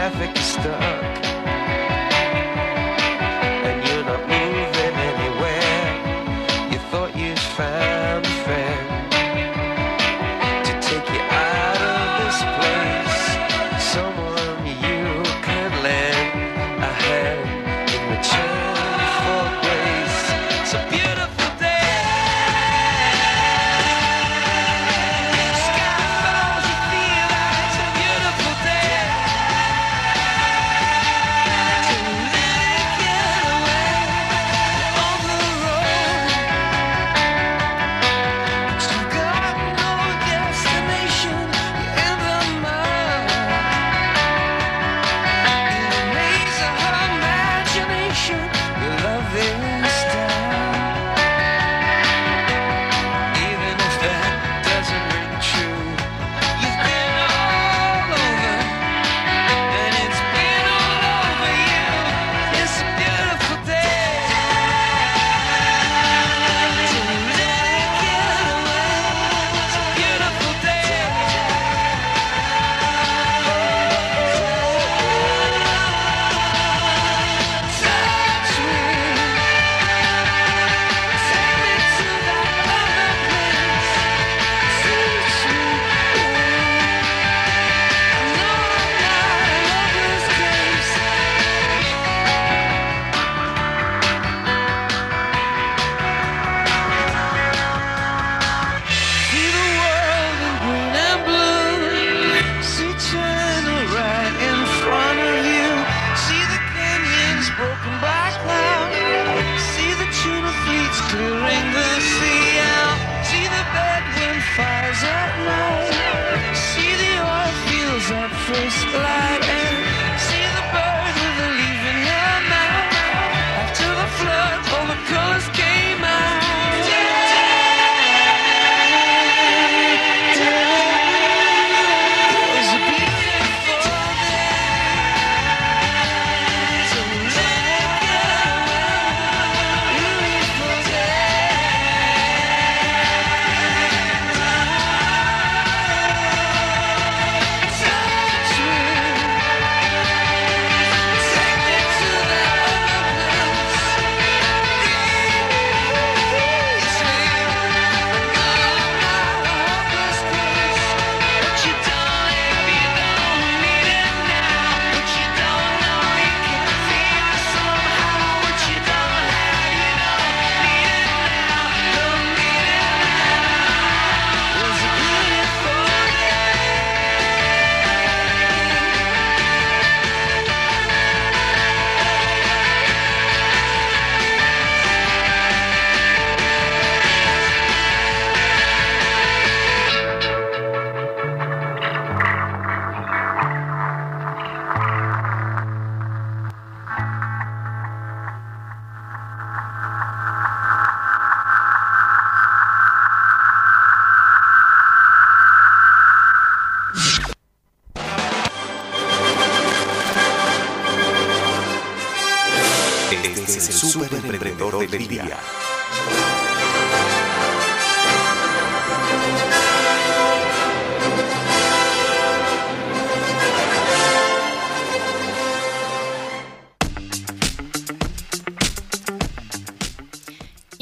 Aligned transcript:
traffic 0.00 0.34
is 0.34 0.46
stuck. 0.46 1.29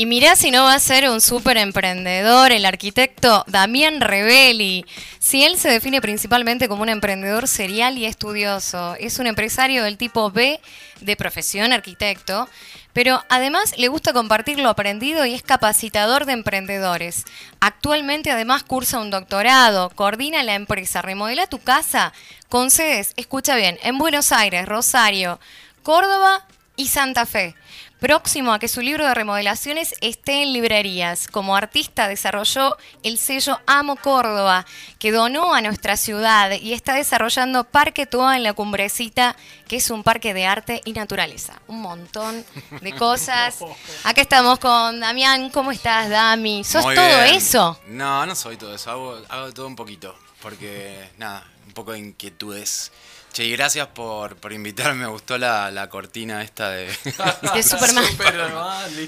Mirá 0.08 0.36
si 0.36 0.50
no 0.50 0.64
va 0.64 0.74
a 0.74 0.80
ser 0.80 1.10
un 1.10 1.20
súper 1.20 1.58
emprendedor, 1.58 2.50
el 2.50 2.64
arquitecto 2.64 3.44
Damián 3.46 4.00
Rebelli. 4.00 4.86
Si 5.18 5.44
él 5.44 5.58
se 5.58 5.68
define 5.68 6.00
principalmente 6.00 6.66
como 6.66 6.82
un 6.82 6.88
emprendedor 6.88 7.46
serial 7.46 7.98
y 7.98 8.06
estudioso, 8.06 8.96
es 8.98 9.18
un 9.18 9.26
empresario 9.26 9.84
del 9.84 9.98
tipo 9.98 10.30
B 10.30 10.60
de 11.02 11.16
profesión, 11.16 11.74
arquitecto, 11.74 12.48
pero 12.94 13.22
además 13.28 13.74
le 13.76 13.88
gusta 13.88 14.14
compartir 14.14 14.58
lo 14.58 14.70
aprendido 14.70 15.26
y 15.26 15.34
es 15.34 15.42
capacitador 15.42 16.24
de 16.24 16.32
emprendedores. 16.32 17.24
Actualmente 17.60 18.30
además 18.30 18.62
cursa 18.62 19.00
un 19.00 19.10
doctorado, 19.10 19.90
coordina 19.90 20.42
la 20.42 20.54
empresa 20.54 21.02
Remodela 21.02 21.46
tu 21.48 21.58
casa 21.58 22.14
con 22.48 22.70
sedes, 22.70 23.12
escucha 23.16 23.56
bien, 23.56 23.78
en 23.82 23.98
Buenos 23.98 24.32
Aires, 24.32 24.64
Rosario, 24.64 25.38
Córdoba 25.82 26.46
y 26.78 26.88
Santa 26.88 27.26
Fe. 27.26 27.54
Próximo 28.00 28.52
a 28.52 28.60
que 28.60 28.68
su 28.68 28.80
libro 28.80 29.04
de 29.04 29.12
remodelaciones 29.12 29.92
esté 30.00 30.42
en 30.42 30.52
librerías. 30.52 31.26
Como 31.26 31.56
artista 31.56 32.06
desarrolló 32.06 32.76
el 33.02 33.18
sello 33.18 33.60
Amo 33.66 33.96
Córdoba, 33.96 34.64
que 35.00 35.10
donó 35.10 35.52
a 35.52 35.60
nuestra 35.60 35.96
ciudad 35.96 36.52
y 36.52 36.74
está 36.74 36.94
desarrollando 36.94 37.64
Parque 37.64 38.06
Toa 38.06 38.36
en 38.36 38.44
la 38.44 38.52
Cumbrecita, 38.52 39.34
que 39.66 39.76
es 39.76 39.90
un 39.90 40.04
parque 40.04 40.32
de 40.32 40.46
arte 40.46 40.80
y 40.84 40.92
naturaleza. 40.92 41.60
Un 41.66 41.82
montón 41.82 42.44
de 42.80 42.92
cosas. 42.96 43.56
Acá 44.04 44.20
estamos 44.20 44.60
con 44.60 45.00
Damián. 45.00 45.50
¿Cómo 45.50 45.72
estás, 45.72 46.08
Dami? 46.08 46.62
¿Sos 46.62 46.84
Muy 46.84 46.94
todo 46.94 47.22
bien. 47.24 47.34
eso? 47.34 47.80
No, 47.88 48.24
no 48.24 48.36
soy 48.36 48.56
todo 48.56 48.72
eso. 48.76 48.92
Hago, 48.92 49.20
hago 49.28 49.52
todo 49.52 49.66
un 49.66 49.74
poquito. 49.74 50.14
Porque, 50.40 51.10
nada, 51.18 51.44
un 51.66 51.72
poco 51.72 51.90
de 51.90 51.98
inquietudes. 51.98 52.92
Che, 53.38 53.44
y 53.44 53.52
gracias 53.52 53.86
por, 53.86 54.34
por 54.34 54.52
invitarme. 54.52 55.02
Me 55.02 55.06
gustó 55.06 55.38
la, 55.38 55.70
la 55.70 55.88
cortina 55.88 56.42
esta 56.42 56.70
de. 56.70 56.86
De 57.54 57.62
Superman. 57.62 58.04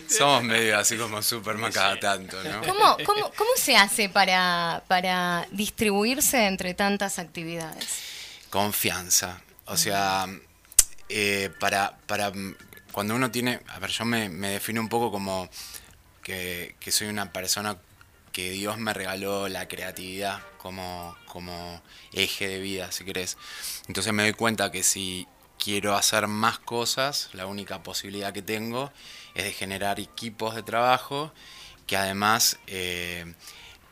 Somos 0.09 0.45
medio 0.45 0.79
así 0.79 0.97
como 0.97 1.21
Superman 1.21 1.73
cada 1.73 1.99
tanto, 1.99 2.41
¿no? 2.45 2.61
¿Cómo, 2.61 2.97
cómo, 3.05 3.33
cómo 3.37 3.51
se 3.57 3.77
hace 3.77 4.09
para, 4.09 4.85
para 4.87 5.49
distribuirse 5.51 6.47
entre 6.47 6.75
tantas 6.75 7.19
actividades? 7.19 7.85
Confianza. 8.51 9.41
O 9.65 9.77
sea, 9.77 10.29
eh, 11.09 11.51
para, 11.59 11.99
para 12.07 12.31
cuando 12.93 13.17
uno 13.17 13.33
tiene, 13.33 13.59
a 13.67 13.81
ver, 13.81 13.91
yo 13.91 14.05
me, 14.05 14.29
me 14.29 14.51
defino 14.51 14.81
un 14.81 14.89
poco 14.89 15.11
como 15.11 15.51
que, 16.23 16.77
que 16.79 16.93
soy 16.93 17.09
una 17.09 17.33
persona 17.33 17.77
que 18.33 18.51
Dios 18.51 18.79
me 18.79 18.95
regaló 18.95 19.49
la 19.49 19.69
creatividad 19.69 20.41
como, 20.59 21.17
como 21.27 21.83
eje 22.13 22.49
de 22.49 22.61
vida, 22.61 22.93
si 22.93 23.05
querés. 23.05 23.37
Entonces 23.89 24.13
me 24.13 24.23
doy 24.23 24.33
cuenta 24.33 24.71
que 24.71 24.83
si 24.83 25.27
quiero 25.59 25.95
hacer 25.95 26.27
más 26.27 26.59
cosas, 26.59 27.31
la 27.33 27.47
única 27.47 27.83
posibilidad 27.83 28.33
que 28.33 28.43
tengo 28.43 28.93
es 29.35 29.45
de 29.45 29.53
generar 29.53 30.01
equipos 30.01 30.55
de 30.55 30.63
trabajo 30.63 31.33
que 31.87 31.97
además 31.97 32.59
eh, 32.67 33.35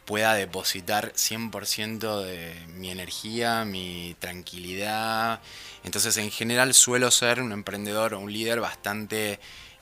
pueda 0.05 0.35
depositar 0.35 1.13
100% 1.13 2.23
de 2.23 2.55
mi 2.69 2.91
energía, 2.91 3.65
mi 3.65 4.17
tranquilidad. 4.19 5.41
Entonces 5.85 6.17
en 6.17 6.31
general 6.31 6.73
suelo 6.75 7.11
ser 7.11 7.43
un 7.43 7.53
emprendedor 7.53 8.15
un 8.15 8.33
líder 8.33 8.61
bastante... 8.61 9.39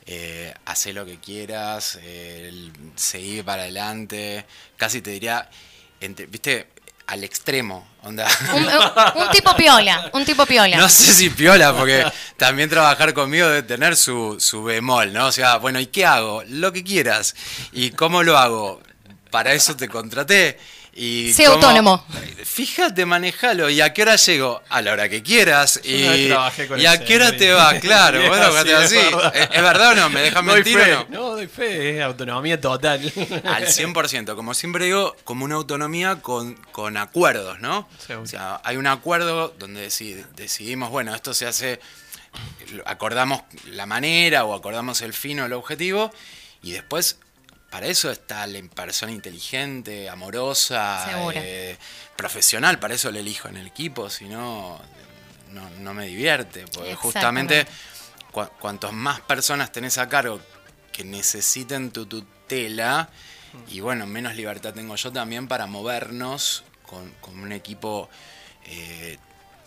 Eh, 0.08 0.54
hacer 0.66 0.94
lo 0.94 1.04
que 1.04 1.18
quieras, 1.18 1.98
eh, 2.00 2.70
seguir 2.94 3.44
para 3.44 3.62
adelante, 3.62 4.46
casi 4.76 5.00
te 5.02 5.10
diría, 5.10 5.48
entre- 6.00 6.26
viste, 6.26 6.68
al 7.08 7.24
extremo, 7.24 7.88
onda. 8.04 8.28
Un, 8.54 8.64
un- 9.16 9.22
un 9.24 9.30
tipo 9.30 9.54
piola, 9.56 10.08
un 10.12 10.24
tipo 10.24 10.46
piola. 10.46 10.76
No 10.76 10.88
sé 10.88 11.12
si 11.12 11.30
piola, 11.30 11.76
porque 11.76 12.04
también 12.36 12.68
trabajar 12.70 13.14
conmigo 13.14 13.48
debe 13.48 13.62
tener 13.64 13.96
su, 13.96 14.36
su 14.38 14.62
bemol, 14.62 15.12
¿no? 15.12 15.26
O 15.26 15.32
sea, 15.32 15.56
bueno, 15.56 15.80
¿y 15.80 15.86
qué 15.86 16.06
hago? 16.06 16.44
Lo 16.48 16.72
que 16.72 16.84
quieras. 16.84 17.34
¿Y 17.72 17.90
cómo 17.90 18.22
lo 18.22 18.38
hago? 18.38 18.80
Para 19.30 19.54
eso 19.54 19.76
te 19.76 19.88
contraté. 19.88 20.56
Y 20.98 21.32
Sé 21.34 21.44
autónomo. 21.44 22.02
Fíjate, 22.44 23.04
manejalo. 23.04 23.68
¿Y 23.68 23.82
a 23.82 23.92
qué 23.92 24.00
hora 24.00 24.16
llego? 24.16 24.62
A 24.70 24.80
la 24.80 24.92
hora 24.92 25.10
que 25.10 25.22
quieras. 25.22 25.78
Yo 25.84 26.14
Y, 26.16 26.28
trabajé 26.28 26.66
con 26.66 26.80
¿y 26.80 26.86
a 26.86 27.04
qué 27.04 27.16
hora 27.16 27.36
te 27.36 27.52
vas? 27.52 27.80
Claro, 27.80 28.18
Sí, 28.22 28.28
bueno, 28.28 28.46
así, 28.46 28.64
fíjate 28.64 28.70
es 28.72 28.78
así. 28.92 28.96
verdad. 29.14 29.36
¿Es, 29.36 29.48
es 29.52 29.62
verdad 29.62 29.90
o 29.92 29.94
no? 29.94 30.08
¿Me 30.08 30.20
dejas 30.22 30.44
Doy 30.46 30.54
mentir 30.54 30.78
fe. 30.78 30.94
o 30.94 30.96
no? 30.96 31.06
No, 31.10 31.30
doy 31.32 31.46
fe, 31.48 31.96
es 31.98 32.02
autonomía 32.02 32.58
total. 32.58 33.00
Al 33.44 33.66
100%, 33.66 34.34
como 34.36 34.54
siempre 34.54 34.86
digo, 34.86 35.14
como 35.24 35.44
una 35.44 35.56
autonomía 35.56 36.16
con, 36.22 36.54
con 36.72 36.96
acuerdos, 36.96 37.60
¿no? 37.60 37.86
O 38.18 38.26
sea, 38.26 38.62
hay 38.64 38.78
un 38.78 38.86
acuerdo 38.86 39.54
donde 39.58 39.88
deci- 39.88 40.24
decidimos, 40.34 40.88
bueno, 40.88 41.14
esto 41.14 41.34
se 41.34 41.46
hace, 41.46 41.78
acordamos 42.86 43.42
la 43.70 43.84
manera 43.86 44.44
o 44.44 44.54
acordamos 44.54 45.00
el 45.02 45.12
fin 45.12 45.40
o 45.40 45.46
el 45.46 45.52
objetivo, 45.52 46.10
y 46.62 46.72
después, 46.72 47.18
para 47.76 47.88
eso 47.88 48.10
está 48.10 48.46
la 48.46 48.58
persona 48.70 49.12
inteligente, 49.12 50.08
amorosa, 50.08 51.04
eh, 51.42 51.76
profesional, 52.16 52.78
para 52.78 52.94
eso 52.94 53.10
le 53.10 53.20
elijo 53.20 53.48
en 53.48 53.58
el 53.58 53.66
equipo, 53.66 54.08
si 54.08 54.24
no, 54.24 54.80
no, 55.52 55.92
me 55.92 56.06
divierte, 56.06 56.64
porque 56.72 56.92
justamente 56.96 57.66
cua- 58.32 58.50
cuantos 58.58 58.94
más 58.94 59.20
personas 59.20 59.72
tenés 59.72 59.98
a 59.98 60.08
cargo 60.08 60.40
que 60.90 61.04
necesiten 61.04 61.90
tu 61.90 62.06
tutela, 62.06 63.10
y 63.68 63.80
bueno, 63.80 64.06
menos 64.06 64.34
libertad 64.36 64.72
tengo 64.72 64.96
yo 64.96 65.12
también 65.12 65.46
para 65.46 65.66
movernos 65.66 66.64
con, 66.86 67.10
con 67.20 67.38
un 67.38 67.52
equipo 67.52 68.08
eh, 68.64 69.18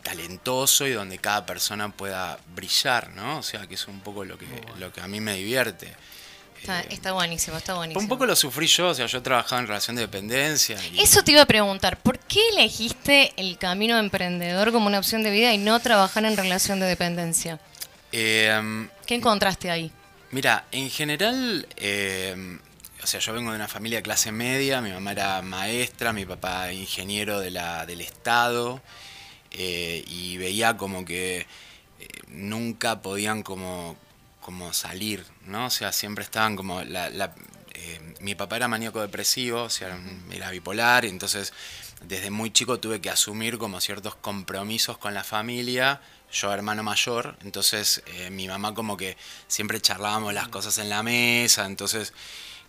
talentoso 0.02 0.88
y 0.88 0.94
donde 0.94 1.20
cada 1.20 1.46
persona 1.46 1.90
pueda 1.92 2.40
brillar, 2.56 3.10
¿no? 3.10 3.38
O 3.38 3.44
sea, 3.44 3.68
que 3.68 3.76
es 3.76 3.88
un 3.88 4.00
poco 4.00 4.26
lo 4.26 4.36
que, 4.40 4.48
lo 4.80 4.92
que 4.92 5.02
a 5.02 5.08
mí 5.08 5.22
me 5.22 5.36
divierte. 5.36 5.96
Está, 6.62 6.82
Eh, 6.82 6.88
está 6.92 7.12
buenísimo, 7.14 7.58
está 7.58 7.74
buenísimo. 7.76 8.02
un 8.02 8.08
poco 8.10 8.26
lo 8.26 8.36
sufrí 8.36 8.68
yo, 8.68 8.90
o 8.90 8.94
sea, 8.94 9.06
yo 9.06 9.22
trabajaba 9.22 9.62
en 9.62 9.68
relación 9.68 9.96
de 9.96 10.04
dependencia. 10.04 10.78
y- 10.94 11.00
Eso 11.00 11.24
te 11.24 11.32
iba 11.32 11.42
a 11.42 11.46
preguntar, 11.46 11.98
¿por 11.98 12.20
qué 12.20 12.40
elegiste 12.50 13.34
el 13.38 13.58
camino 13.58 13.98
emprendedor 13.98 14.72
como 14.72 14.88
una 14.88 15.00
opción 15.00 15.24
de 15.24 15.32
vida 15.32 15.54
y 15.54 15.58
no 15.58 15.80
trabajar 15.80 16.26
en 16.26 16.36
relación 16.38 16.80
de 16.80 16.86
dependencia? 16.88 17.60
Eh, 18.12 18.88
¿Qué 19.06 19.16
encontraste 19.16 19.72
ahí? 19.72 19.92
Mira, 20.32 20.66
en 20.72 20.90
general, 20.92 21.68
eh, 21.78 22.36
o 23.04 23.08
sea, 23.08 23.20
yo 23.20 23.34
vengo 23.34 23.50
de 23.52 23.56
una 23.56 23.68
familia 23.68 24.00
de 24.00 24.04
clase 24.04 24.32
media, 24.32 24.82
mi 24.82 24.92
mamá 24.92 25.12
era 25.14 25.42
maestra, 25.42 26.12
mi 26.14 26.26
papá 26.26 26.72
ingeniero 26.74 27.40
de 27.40 27.52
la, 27.52 27.86
del 27.86 28.02
Estado, 28.02 28.82
eh, 29.52 30.04
y 30.08 30.38
veía 30.38 30.78
como 30.78 31.06
que 31.06 31.40
eh, 32.00 32.08
nunca 32.28 33.02
podían 33.02 33.42
como, 33.44 33.96
como 34.41 34.74
salir, 34.74 35.25
¿no? 35.45 35.65
O 35.68 35.69
sea, 35.69 35.91
siempre 35.91 36.24
estaban 36.24 36.56
como... 36.56 36.83
La, 36.83 37.09
la- 37.09 37.33
eh, 37.74 38.15
mi 38.19 38.36
papá 38.36 38.57
era 38.57 38.68
maníaco 38.68 39.00
depresivo, 39.01 39.63
o 39.63 39.69
sea, 39.69 39.97
era, 40.31 40.50
bipolar, 40.51 41.06
y 41.06 41.09
entonces 41.09 41.53
desde 42.01 42.30
muy 42.30 42.51
chico 42.51 42.80
tuve 42.80 43.00
que 43.00 43.09
asumir 43.09 43.57
como 43.57 43.80
ciertos 43.80 44.15
compromisos 44.15 44.97
con 44.97 45.13
la 45.13 45.24
familia, 45.24 46.01
yo 46.31 46.51
hermano 46.51 46.83
mayor, 46.83 47.38
entonces 47.44 48.03
eh, 48.07 48.30
mi 48.31 48.47
mamá 48.47 48.74
como 48.74 48.97
que 48.97 49.18
siempre 49.47 49.80
charlábamos 49.81 50.33
las 50.33 50.47
cosas 50.50 50.77
en 50.77 50.89
la 50.89 51.03
mesa, 51.03 51.65
entonces 51.65 52.13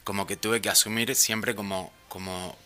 como 0.05 0.26
que 0.26 0.37
tuve 0.37 0.61
que 0.61 0.69
asumir 0.70 1.14
siempre 1.17 1.55
como, 1.55 1.93
como, 2.08 2.56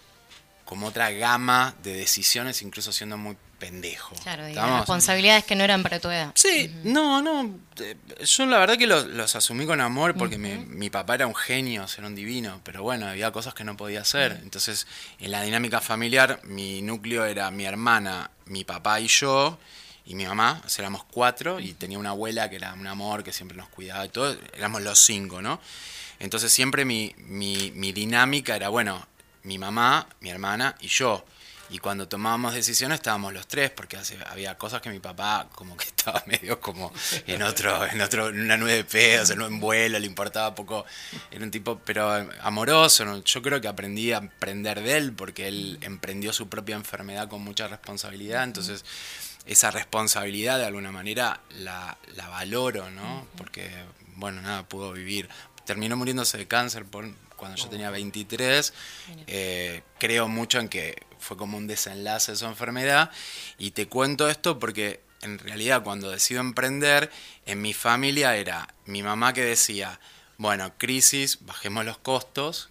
como 0.64 0.86
otra 0.88 1.10
gama 1.10 1.74
de 1.82 1.94
decisiones, 1.94 2.62
incluso 2.62 2.92
siendo 2.92 3.16
muy 3.18 3.36
pendejo. 3.64 4.14
Claro, 4.22 4.46
y 4.48 4.54
responsabilidades 4.54 5.44
que 5.44 5.54
no 5.56 5.64
eran 5.64 5.82
para 5.82 5.98
tu 5.98 6.10
edad. 6.10 6.32
Sí, 6.34 6.70
no, 6.84 7.22
no. 7.22 7.58
eh, 7.80 7.96
Yo 8.22 8.44
la 8.44 8.58
verdad 8.58 8.76
que 8.76 8.86
los, 8.86 9.06
los 9.06 9.34
asumí 9.36 9.64
con 9.64 9.80
amor 9.80 10.14
porque 10.16 10.36
mi, 10.36 10.50
mi 10.66 10.90
papá 10.90 11.14
era 11.14 11.26
un 11.26 11.34
genio, 11.34 11.86
era 11.96 12.06
un 12.06 12.14
divino, 12.14 12.60
pero 12.62 12.82
bueno, 12.82 13.06
había 13.06 13.30
cosas 13.32 13.54
que 13.54 13.64
no 13.64 13.74
podía 13.76 14.02
hacer. 14.02 14.38
Entonces, 14.42 14.86
en 15.18 15.30
la 15.30 15.40
dinámica 15.42 15.80
familiar, 15.80 16.40
mi 16.44 16.82
núcleo 16.82 17.24
era 17.24 17.50
mi 17.50 17.64
hermana, 17.64 18.30
mi 18.46 18.64
papá 18.64 19.00
y 19.00 19.08
yo, 19.08 19.58
y 20.04 20.14
mi 20.14 20.26
mamá, 20.26 20.60
o 20.66 20.68
sea, 20.68 20.82
éramos 20.82 21.04
cuatro, 21.04 21.58
y 21.58 21.72
tenía 21.72 21.98
una 21.98 22.10
abuela 22.10 22.50
que 22.50 22.56
era 22.56 22.74
un 22.74 22.86
amor, 22.86 23.24
que 23.24 23.32
siempre 23.32 23.56
nos 23.56 23.68
cuidaba 23.70 24.04
y 24.04 24.10
todo, 24.10 24.36
éramos 24.52 24.82
los 24.82 24.98
cinco, 24.98 25.40
¿no? 25.40 25.58
Entonces 26.18 26.52
siempre 26.52 26.84
mi, 26.84 27.14
mi, 27.16 27.72
mi 27.74 27.92
dinámica 27.92 28.54
era, 28.56 28.68
bueno, 28.68 29.06
mi 29.44 29.56
mamá, 29.56 30.06
mi 30.20 30.28
hermana 30.28 30.76
y 30.80 30.88
yo. 30.88 31.24
Y 31.74 31.80
cuando 31.80 32.06
tomábamos 32.06 32.54
decisiones 32.54 33.00
estábamos 33.00 33.32
los 33.32 33.48
tres, 33.48 33.68
porque 33.72 33.96
hace- 33.96 34.16
había 34.30 34.56
cosas 34.56 34.80
que 34.80 34.90
mi 34.90 35.00
papá 35.00 35.48
como 35.56 35.76
que 35.76 35.84
estaba 35.96 36.22
medio 36.26 36.60
como 36.60 36.92
en 37.26 37.42
otro, 37.42 37.84
en 37.84 38.00
otro, 38.00 38.28
en 38.28 38.42
una 38.42 38.56
nube 38.56 38.74
de 38.76 38.84
pedos, 38.84 39.30
en 39.30 39.42
un 39.42 39.58
vuelo, 39.58 39.98
le 39.98 40.06
importaba 40.06 40.54
poco. 40.54 40.84
Era 41.32 41.42
un 41.44 41.50
tipo, 41.50 41.80
pero 41.84 42.12
amoroso. 42.42 43.04
¿no? 43.04 43.24
Yo 43.24 43.42
creo 43.42 43.60
que 43.60 43.66
aprendí 43.66 44.12
a 44.12 44.18
aprender 44.18 44.82
de 44.84 44.96
él, 44.98 45.12
porque 45.14 45.48
él 45.48 45.78
emprendió 45.80 46.32
su 46.32 46.48
propia 46.48 46.76
enfermedad 46.76 47.26
con 47.28 47.42
mucha 47.42 47.66
responsabilidad. 47.66 48.44
Entonces, 48.44 48.84
esa 49.44 49.72
responsabilidad 49.72 50.58
de 50.58 50.66
alguna 50.66 50.92
manera 50.92 51.40
la, 51.58 51.98
la 52.14 52.28
valoro, 52.28 52.88
¿no? 52.92 53.26
Porque, 53.36 53.68
bueno, 54.14 54.40
nada, 54.42 54.62
pudo 54.68 54.92
vivir. 54.92 55.28
Terminó 55.66 55.96
muriéndose 55.96 56.38
de 56.38 56.46
cáncer 56.46 56.84
por, 56.84 57.12
cuando 57.36 57.56
yo 57.60 57.68
tenía 57.68 57.90
23. 57.90 58.72
Eh, 59.26 59.82
creo 59.98 60.28
mucho 60.28 60.60
en 60.60 60.68
que 60.68 61.02
fue 61.24 61.36
como 61.36 61.56
un 61.56 61.66
desenlace 61.66 62.32
de 62.32 62.38
su 62.38 62.44
enfermedad. 62.46 63.10
Y 63.58 63.72
te 63.72 63.88
cuento 63.88 64.28
esto 64.28 64.58
porque 64.58 65.00
en 65.22 65.38
realidad 65.38 65.82
cuando 65.82 66.10
decido 66.10 66.40
emprender, 66.40 67.10
en 67.46 67.62
mi 67.62 67.72
familia 67.74 68.36
era 68.36 68.68
mi 68.86 69.02
mamá 69.02 69.32
que 69.32 69.42
decía, 69.44 69.98
bueno, 70.38 70.72
crisis, 70.78 71.38
bajemos 71.40 71.84
los 71.84 71.98
costos 71.98 72.68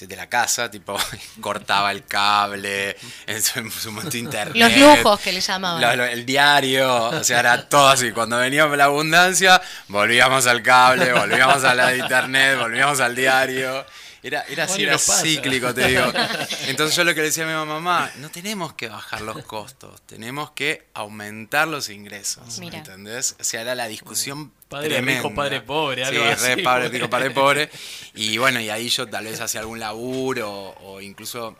de 0.00 0.16
la 0.16 0.28
casa, 0.28 0.72
tipo, 0.72 0.96
cortaba 1.40 1.92
el 1.92 2.04
cable, 2.04 2.96
en 3.28 3.40
su, 3.40 3.60
en 3.60 3.70
su 3.70 3.92
momento 3.92 4.16
internet. 4.16 4.56
Los 4.56 4.96
lujos 4.98 5.20
que 5.20 5.30
le 5.32 5.40
llamaban. 5.40 5.80
Lo- 5.80 5.94
lo- 5.94 6.04
el 6.04 6.26
diario, 6.26 7.10
o 7.10 7.22
sea, 7.22 7.38
era 7.38 7.68
todo 7.68 7.88
así. 7.90 8.10
Cuando 8.10 8.38
veníamos 8.38 8.76
la 8.76 8.86
abundancia, 8.86 9.62
volvíamos 9.86 10.48
al 10.48 10.62
cable, 10.64 11.12
volvíamos 11.12 11.62
a 11.62 11.74
la 11.76 11.90
de 11.90 11.98
internet, 11.98 12.58
volvíamos 12.58 12.98
al 12.98 13.14
diario. 13.14 13.86
Era, 14.24 14.42
era 14.48 14.64
así, 14.64 14.82
era 14.82 14.98
cíclico, 14.98 15.74
te 15.74 15.86
digo. 15.86 16.04
Entonces 16.66 16.96
yo 16.96 17.04
lo 17.04 17.14
que 17.14 17.20
le 17.20 17.26
decía 17.26 17.44
a 17.44 17.46
mi 17.46 17.70
mamá, 17.70 18.10
no 18.16 18.30
tenemos 18.30 18.72
que 18.72 18.88
bajar 18.88 19.20
los 19.20 19.44
costos, 19.44 20.00
tenemos 20.06 20.50
que 20.52 20.86
aumentar 20.94 21.68
los 21.68 21.90
ingresos. 21.90 22.58
Mira. 22.58 22.78
¿Entendés? 22.78 23.36
O 23.38 23.44
sea, 23.44 23.60
era 23.60 23.74
la 23.74 23.86
discusión 23.86 24.50
Padre 24.66 24.88
tremenda. 24.88 25.20
rico, 25.20 25.34
padre 25.34 25.60
pobre, 25.60 26.06
algo 26.06 26.24
sí, 26.24 26.30
así, 26.30 26.54
re 26.54 26.62
padre 26.62 26.88
rico, 26.88 27.10
padre 27.10 27.30
pobre. 27.32 27.70
Y 28.14 28.38
bueno, 28.38 28.60
y 28.60 28.70
ahí 28.70 28.88
yo 28.88 29.06
tal 29.06 29.26
vez 29.26 29.42
hacía 29.42 29.60
algún 29.60 29.78
laburo 29.78 30.74
o 30.80 31.02
incluso 31.02 31.54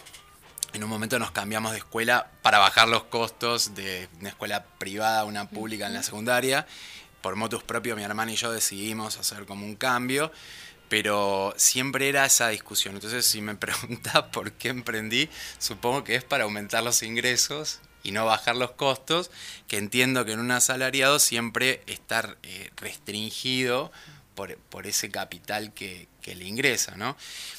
en 0.73 0.83
un 0.83 0.89
momento 0.89 1.19
nos 1.19 1.33
cambiamos 1.33 1.73
de 1.73 1.79
escuela 1.79 2.31
para 2.41 2.59
bajar 2.59 2.89
los 2.89 3.05
costos 3.05 3.75
de 3.75 4.09
una 4.21 4.31
escuela 4.31 4.65
privada 4.79 5.21
a 5.21 5.25
una 5.25 5.51
pública 5.51 5.87
en 5.87 5.93
la 5.93 6.03
secundaria. 6.03 6.67
Por 7.21 7.37
motus 7.37 7.63
propio, 7.63 7.95
mi 7.95 8.03
hermana 8.03 8.33
y 8.33 8.37
yo 8.37 8.51
decidimos 8.51 9.19
hacer 9.19 9.47
como 9.47 9.65
un 9.65 9.77
cambio, 9.77 10.33
pero 10.89 11.55
siempre 11.57 12.09
era 12.09 12.25
esa 12.25 12.49
discusión. 12.49 12.95
Entonces, 12.95 13.27
si 13.27 13.41
me 13.41 13.55
preguntas 13.57 14.25
por 14.33 14.53
qué 14.53 14.69
emprendí, 14.69 15.29
supongo 15.59 16.05
que 16.05 16.17
es 16.17 16.25
para 16.25 16.45
aumentar 16.45 16.83
los 16.83 17.03
ingresos 17.03 17.81
y 18.03 18.13
no 18.13 18.27
bajar 18.27 18.57
los 18.57 18.73
costos, 18.73 19.31
que 19.67 19.79
entiendo 19.79 20.25
que 20.25 20.33
en 20.33 20.41
un 20.41 20.51
asalariado 20.51 21.19
siempre 21.19 21.83
estar 21.87 22.37
eh, 22.43 22.71
restringido 22.77 23.91
por, 24.35 24.57
por 24.57 24.87
ese 24.87 25.11
capital 25.11 25.73
que, 25.73 26.09
que 26.21 26.35
le 26.35 26.45
ingresa, 26.45 26.97
¿no? 26.97 27.17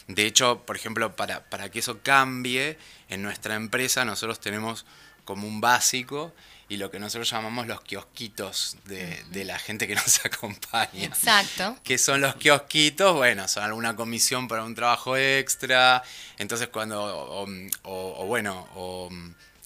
De 0.08 0.26
hecho, 0.26 0.64
por 0.66 0.76
ejemplo, 0.76 1.16
para, 1.16 1.44
para 1.50 1.72
que 1.72 1.80
eso 1.80 2.00
cambie, 2.04 2.78
en 3.10 3.22
nuestra 3.22 3.56
empresa 3.56 4.06
nosotros 4.06 4.40
tenemos 4.40 4.86
como 5.24 5.48
un 5.48 5.62
básico 5.62 6.34
y 6.68 6.78
lo 6.78 6.90
que 6.90 7.00
nosotros 7.00 7.30
llamamos 7.30 7.68
los 7.68 7.82
kiosquitos 7.82 8.78
de, 8.86 9.24
de 9.30 9.46
la 9.46 9.60
gente 9.60 9.88
que 9.88 9.96
nos 10.02 10.26
acompaña. 10.26 11.04
Exacto. 11.06 11.78
que 11.84 11.98
son 11.98 12.22
los 12.22 12.36
kiosquitos? 12.36 13.14
Bueno, 13.16 13.48
son 13.48 13.64
alguna 13.64 13.96
comisión 13.96 14.48
para 14.48 14.64
un 14.64 14.74
trabajo 14.76 15.16
extra. 15.18 16.02
Entonces 16.38 16.68
cuando, 16.70 17.04
o, 17.04 17.46
o- 17.84 18.24
o 18.24 18.26
bueno, 18.26 18.68
o 18.76 19.10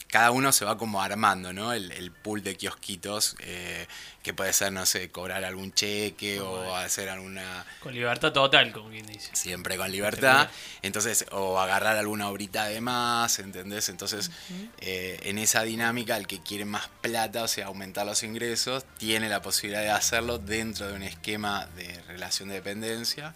cada 0.10 0.32
uno 0.32 0.52
se 0.52 0.66
va 0.66 0.76
como 0.78 1.02
armando, 1.02 1.54
¿no? 1.54 1.72
El, 1.72 1.92
el 1.92 2.12
pool 2.12 2.42
de 2.42 2.56
kiosquitos, 2.58 3.36
eh, 3.42 3.86
que 4.24 4.34
puede 4.34 4.54
ser, 4.54 4.74
no 4.74 4.86
sé, 4.88 5.12
cobrar 5.12 5.46
algún 5.46 5.72
cheque 5.72 6.40
o 6.40 6.76
hacer 6.76 7.10
alguna... 7.10 7.64
Con 7.80 7.94
libertad 7.94 8.34
total, 8.34 8.72
como 8.72 8.90
quien 8.90 9.06
dice. 9.06 9.30
Siempre 9.34 9.78
con 9.78 9.92
libertad. 9.92 10.50
Entonces, 10.82 11.26
o 11.32 11.60
agarrar 11.60 11.96
alguna 11.96 12.30
horita 12.30 12.66
de 12.66 12.82
más, 12.82 13.38
¿entendés? 13.38 13.90
Entonces, 13.90 14.32
eh, 14.80 15.20
en 15.24 15.38
esa 15.38 15.62
dinámica, 15.62 16.18
el 16.18 16.26
que 16.26 16.42
quiere 16.42 16.66
más 16.66 16.90
plata, 17.02 17.44
o 17.44 17.48
sea, 17.48 17.68
aumentar 17.68 18.08
los 18.08 18.24
ingresos, 18.24 18.86
tiene 18.98 19.30
la 19.30 19.44
posibilidad 19.44 19.82
de 19.82 19.92
hacerlo 19.92 20.40
dentro 20.40 20.88
de 20.88 20.94
un 20.94 21.04
esquema 21.04 21.68
de 21.76 22.02
relación 22.08 22.50
de 22.50 22.56
dependencia. 22.56 23.36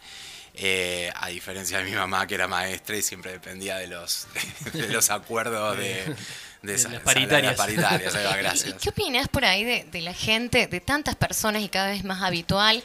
Eh, 0.56 1.12
a 1.16 1.30
diferencia 1.30 1.80
de 1.80 1.84
mi 1.86 1.92
mamá, 1.96 2.28
que 2.28 2.36
era 2.36 2.48
maestra 2.48 2.96
y 2.96 3.02
siempre 3.02 3.32
dependía 3.32 3.78
de 3.78 3.88
los, 3.88 4.28
de 4.74 4.88
los 4.90 5.10
acuerdos 5.10 5.76
de, 5.78 6.16
De 6.62 6.76
esa- 6.76 6.90
las 6.90 7.02
paritarias. 7.02 7.56
paritarias, 7.56 8.14
ahí 8.14 8.24
va, 8.24 8.32
¿Y 8.40 8.44
gracias. 8.44 8.76
qué 8.80 8.90
opinas 8.90 9.28
por 9.30 9.46
ahí 9.46 9.64
de, 9.64 9.86
de 9.86 10.02
la 10.02 10.14
gente, 10.14 10.68
de 10.68 10.80
tantas 10.80 11.16
personas 11.16 11.64
y 11.64 11.70
cada 11.70 11.90
vez 11.90 12.04
más 12.04 12.22
habitual, 12.22 12.84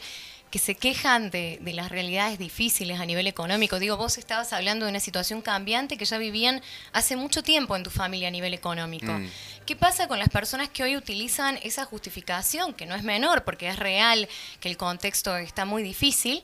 que 0.49 0.57
se 0.57 0.73
quejan 0.73 1.29
de, 1.29 1.59
de 1.61 1.73
las 1.73 1.89
realidades 1.89 2.39
difíciles 2.39 2.99
a 2.99 3.05
nivel 3.05 3.27
económico? 3.27 3.77
Digo, 3.77 3.97
vos 3.97 4.17
estabas 4.17 4.51
hablando 4.51 4.85
de 4.85 4.89
una 4.89 4.99
situación 4.99 5.43
cambiante 5.43 5.95
que 5.95 6.05
ya 6.05 6.17
vivían 6.17 6.63
hace 6.91 7.15
mucho 7.17 7.43
tiempo 7.43 7.75
en 7.75 7.83
tu 7.83 7.91
familia 7.91 8.29
a 8.29 8.31
nivel 8.31 8.55
económico. 8.55 9.11
Mm. 9.11 9.29
¿Qué 9.67 9.75
pasa 9.75 10.07
con 10.07 10.17
las 10.17 10.29
personas 10.29 10.69
que 10.69 10.81
hoy 10.81 10.97
utilizan 10.97 11.59
esa 11.61 11.85
justificación, 11.85 12.73
que 12.73 12.87
no 12.87 12.95
es 12.95 13.03
menor, 13.03 13.43
porque 13.43 13.67
es 13.69 13.77
real, 13.77 14.27
que 14.59 14.69
el 14.69 14.75
contexto 14.77 15.37
está 15.37 15.65
muy 15.65 15.83
difícil? 15.83 16.43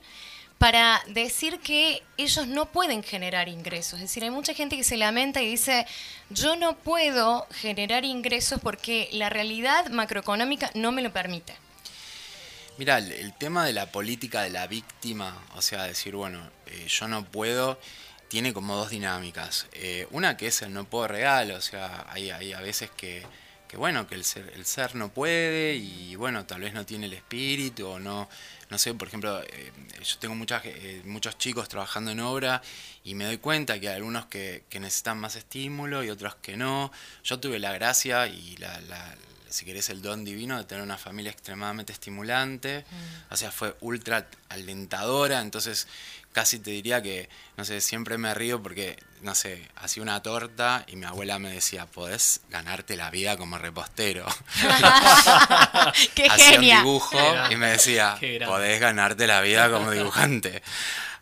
Para 0.58 1.02
decir 1.08 1.60
que 1.60 2.02
ellos 2.16 2.46
no 2.46 2.66
pueden 2.66 3.02
generar 3.02 3.48
ingresos. 3.48 3.94
Es 3.94 4.02
decir, 4.02 4.24
hay 4.24 4.30
mucha 4.30 4.54
gente 4.54 4.76
que 4.76 4.84
se 4.84 4.96
lamenta 4.96 5.42
y 5.42 5.50
dice, 5.50 5.86
yo 6.30 6.56
no 6.56 6.76
puedo 6.78 7.46
generar 7.52 8.04
ingresos 8.04 8.60
porque 8.62 9.08
la 9.12 9.28
realidad 9.28 9.88
macroeconómica 9.90 10.70
no 10.74 10.92
me 10.92 11.02
lo 11.02 11.12
permite. 11.12 11.54
Mira, 12.78 12.98
el, 12.98 13.32
tema 13.34 13.64
de 13.64 13.72
la 13.72 13.90
política 13.90 14.42
de 14.42 14.50
la 14.50 14.66
víctima, 14.66 15.42
o 15.54 15.62
sea, 15.62 15.84
decir, 15.84 16.14
bueno, 16.14 16.50
eh, 16.66 16.86
yo 16.88 17.08
no 17.08 17.24
puedo, 17.24 17.78
tiene 18.28 18.52
como 18.52 18.76
dos 18.76 18.90
dinámicas. 18.90 19.66
Eh, 19.72 20.06
una 20.10 20.36
que 20.36 20.48
es 20.48 20.60
el 20.62 20.72
no 20.72 20.84
puedo 20.84 21.08
real, 21.08 21.52
o 21.52 21.60
sea, 21.60 22.06
hay, 22.10 22.30
hay 22.30 22.52
a 22.52 22.60
veces 22.60 22.90
que, 22.94 23.22
que 23.66 23.76
bueno, 23.78 24.06
que 24.06 24.14
el 24.14 24.24
ser, 24.24 24.52
el 24.54 24.66
ser 24.66 24.94
no 24.94 25.08
puede 25.10 25.74
y 25.74 26.16
bueno, 26.16 26.44
tal 26.44 26.60
vez 26.60 26.74
no 26.74 26.84
tiene 26.84 27.06
el 27.06 27.14
espíritu 27.14 27.86
o 27.86 27.98
no, 27.98 28.28
no 28.70 28.78
sé, 28.78 28.92
por 28.94 29.08
ejemplo, 29.08 29.42
eh, 29.42 29.72
yo 30.02 30.18
tengo 30.18 30.34
muchas, 30.34 30.62
eh, 30.64 31.02
muchos 31.04 31.38
chicos 31.38 31.68
trabajando 31.68 32.10
en 32.10 32.20
obra 32.20 32.62
y 33.04 33.14
me 33.14 33.24
doy 33.24 33.38
cuenta 33.38 33.78
que 33.78 33.88
hay 33.88 33.96
algunos 33.96 34.26
que, 34.26 34.64
que 34.68 34.80
necesitan 34.80 35.18
más 35.18 35.36
estímulo 35.36 36.02
y 36.02 36.10
otros 36.10 36.34
que 36.36 36.56
no. 36.56 36.90
Yo 37.24 37.38
tuve 37.38 37.58
la 37.58 37.72
gracia 37.72 38.26
y 38.26 38.56
la, 38.56 38.80
la- 38.82 39.14
si 39.48 39.64
querés, 39.64 39.88
el 39.90 40.02
don 40.02 40.24
divino 40.24 40.58
de 40.58 40.64
tener 40.64 40.82
una 40.82 40.98
familia 40.98 41.30
extremadamente 41.30 41.92
estimulante. 41.92 42.84
O 43.30 43.36
sea, 43.36 43.50
fue 43.52 43.74
ultra 43.80 44.28
alentadora. 44.48 45.40
Entonces, 45.40 45.86
casi 46.32 46.58
te 46.58 46.72
diría 46.72 47.00
que, 47.00 47.28
no 47.56 47.64
sé, 47.64 47.80
siempre 47.80 48.18
me 48.18 48.34
río 48.34 48.60
porque, 48.62 48.96
no 49.26 49.34
sé, 49.34 49.60
hacía 49.74 50.04
una 50.04 50.22
torta 50.22 50.84
y 50.86 50.94
mi 50.94 51.04
abuela 51.04 51.40
me 51.40 51.50
decía, 51.50 51.86
podés 51.86 52.42
ganarte 52.48 52.96
la 52.96 53.10
vida 53.10 53.36
como 53.36 53.58
repostero. 53.58 54.24
¡Qué 56.14 56.28
Hacía 56.30 56.60
un 56.60 56.60
dibujo 56.60 57.18
y 57.50 57.56
me 57.56 57.72
decía, 57.72 58.20
podés 58.46 58.80
ganarte 58.80 59.26
la 59.26 59.40
vida 59.40 59.68
como 59.68 59.90
dibujante. 59.90 60.62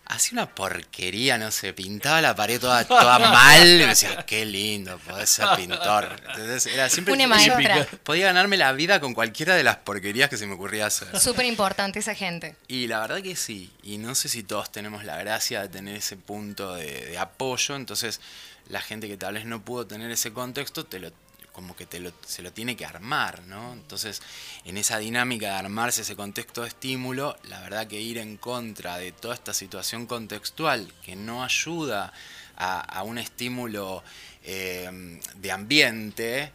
Hacía 0.07 0.37
una 0.37 0.55
porquería, 0.55 1.39
no 1.39 1.51
sé, 1.51 1.73
pintaba 1.73 2.21
la 2.21 2.35
pared 2.35 2.61
toda, 2.61 2.85
toda 2.85 3.19
mal 3.19 3.67
y 3.67 3.79
me 3.79 3.87
decía, 3.87 4.25
qué 4.27 4.45
lindo, 4.45 4.99
podés 4.99 5.31
ser 5.31 5.49
pintor. 5.57 6.21
Entonces, 6.29 6.67
era 6.67 6.89
siempre 6.89 7.15
Una 7.15 7.27
maestra. 7.27 7.87
Podía 8.03 8.27
ganarme 8.27 8.57
la 8.57 8.73
vida 8.73 9.01
con 9.01 9.15
cualquiera 9.15 9.55
de 9.55 9.63
las 9.65 9.77
porquerías 9.77 10.29
que 10.29 10.37
se 10.37 10.47
me 10.47 10.55
ocurría 10.55 10.87
hacer. 10.87 11.19
Súper 11.19 11.47
importante 11.47 12.01
esa 12.01 12.15
gente. 12.15 12.55
Y 12.69 12.87
la 12.87 13.01
verdad 13.01 13.23
que 13.23 13.35
sí, 13.35 13.73
y 13.83 13.99
no 13.99 14.15
sé 14.15 14.29
si 14.29 14.43
todos 14.43 14.71
tenemos 14.71 15.05
la 15.05 15.17
gracia 15.17 15.63
de 15.63 15.69
tener 15.69 15.97
ese 15.97 16.17
punto 16.17 16.75
de, 16.75 17.07
de 17.07 17.19
apoyo, 17.19 17.75
entonces 17.75 18.21
la 18.69 18.81
gente 18.81 19.09
que 19.09 19.17
tal 19.17 19.35
vez 19.35 19.45
no 19.45 19.63
pudo 19.63 19.87
tener 19.87 20.11
ese 20.11 20.33
contexto, 20.33 20.85
te 20.85 20.99
lo 20.99 21.13
como 21.55 21.77
que 21.77 21.87
te 21.87 22.01
lo, 22.01 22.13
se 22.27 22.43
lo 22.43 22.53
tiene 22.53 22.77
que 22.77 22.85
armar, 22.85 23.45
¿no? 23.45 23.73
Entonces, 23.73 24.21
en 24.65 24.77
esa 24.77 24.99
dinámica 24.99 25.47
de 25.47 25.53
armarse 25.53 26.03
ese 26.03 26.17
contexto 26.17 26.63
de 26.63 26.69
estímulo, 26.69 27.39
la 27.45 27.61
verdad 27.61 27.87
que 27.87 28.01
ir 28.01 28.19
en 28.19 28.37
contra 28.37 28.99
de 28.99 29.13
toda 29.13 29.35
esta 29.35 29.55
situación 29.55 30.07
contextual 30.07 30.93
que 31.05 31.15
no 31.15 31.45
ayuda 31.45 32.13
a, 32.57 32.81
a 32.81 33.05
un 33.05 33.19
estímulo 33.19 34.03
eh, 34.45 35.19
de 35.37 35.53
ambiente, 35.53 36.53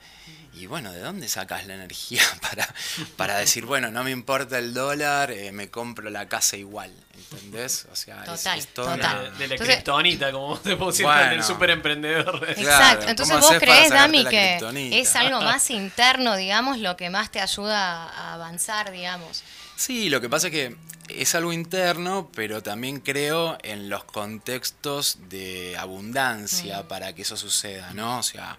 y 0.53 0.65
bueno, 0.65 0.91
¿de 0.91 0.99
dónde 0.99 1.27
sacas 1.29 1.65
la 1.67 1.75
energía 1.75 2.21
para, 2.41 2.67
para 3.15 3.37
decir, 3.37 3.65
bueno, 3.65 3.91
no 3.91 4.03
me 4.03 4.11
importa 4.11 4.57
el 4.59 4.73
dólar, 4.73 5.31
eh, 5.31 5.51
me 5.51 5.69
compro 5.69 6.09
la 6.09 6.27
casa 6.27 6.57
igual? 6.57 6.91
¿Entendés? 7.31 7.85
O 7.91 7.95
sea, 7.95 8.23
Total, 8.23 8.57
es, 8.59 8.67
toda 8.73 8.95
total. 8.95 9.19
una- 9.19 9.29
De, 9.31 9.37
de 9.37 9.47
la 9.47 9.53
Entonces- 9.55 9.75
kriptonita, 9.75 10.31
como 10.31 10.57
te 10.59 10.75
pusieron 10.75 11.13
en 11.17 11.21
el 11.23 11.29
Bueno. 11.29 11.43
super 11.43 11.69
emprendedor. 11.69 12.39
Claro, 12.39 12.51
Exacto. 12.61 13.07
Entonces 13.09 13.35
¿cómo 13.35 13.47
vos 13.47 13.57
crees, 13.59 13.89
Dami, 13.91 14.25
que 14.25 14.99
es 14.99 15.15
algo 15.15 15.41
más 15.41 15.69
interno, 15.69 16.35
digamos, 16.35 16.79
lo 16.79 16.97
que 16.97 17.09
más 17.09 17.31
te 17.31 17.39
ayuda 17.41 18.05
a 18.09 18.33
avanzar, 18.33 18.91
digamos. 18.91 19.43
Sí, 19.75 20.09
lo 20.09 20.19
que 20.19 20.27
pasa 20.29 20.47
es 20.47 20.53
que 20.53 20.75
es 21.07 21.35
algo 21.35 21.53
interno, 21.53 22.29
pero 22.35 22.61
también 22.61 22.99
creo 22.99 23.57
en 23.63 23.89
los 23.89 24.03
contextos 24.03 25.17
de 25.29 25.75
abundancia 25.77 26.87
para 26.87 27.13
que 27.13 27.21
eso 27.23 27.37
suceda, 27.37 27.78
¿no? 27.93 28.19
O 28.19 28.23
sea, 28.23 28.57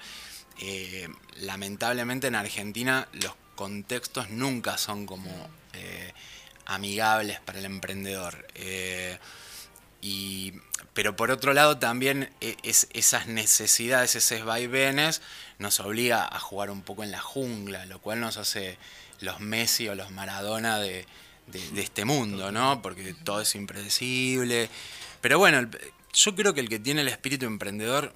eh, 0.61 1.09
lamentablemente 1.41 2.27
en 2.27 2.35
Argentina 2.35 3.09
los 3.13 3.35
contextos 3.55 4.31
nunca 4.31 4.79
son 4.79 5.07
como 5.07 5.31
eh, 5.75 6.13
amigables 6.67 7.41
para 7.41 7.59
el 7.59 7.65
emprendedor. 7.65 8.47
Eh, 8.55 9.19
y, 10.03 10.55
pero 10.95 11.15
por 11.17 11.31
otro 11.31 11.53
lado 11.53 11.79
también 11.79 12.31
e- 12.41 12.57
es, 12.63 12.89
esas 12.93 13.27
necesidades, 13.27 14.17
esos 14.17 14.45
vaivenes, 14.45 15.21
nos 15.59 15.79
obliga 15.81 16.25
a 16.27 16.39
jugar 16.41 16.71
un 16.71 16.83
poco 16.83 17.05
en 17.05 17.11
la 17.11 17.21
jungla, 17.21 17.85
lo 17.87 18.01
cual 18.01 18.21
nos 18.21 18.39
hace 18.39 18.79
los 19.21 19.41
Messi 19.41 19.89
o 19.89 19.95
los 19.95 20.11
Maradona 20.11 20.79
de, 20.79 21.05
de- 21.49 21.71
de 21.73 21.83
este 21.83 22.05
mundo, 22.07 22.51
¿no? 22.51 22.81
Porque 22.81 23.13
todo 23.25 23.43
es 23.43 23.55
impredecible. 23.55 24.71
Pero 25.21 25.39
bueno, 25.39 25.69
yo 26.15 26.35
creo 26.35 26.55
que 26.55 26.61
el 26.61 26.71
que 26.71 26.79
tiene 26.79 27.03
el 27.03 27.09
espíritu 27.09 27.45
emprendedor, 27.45 28.15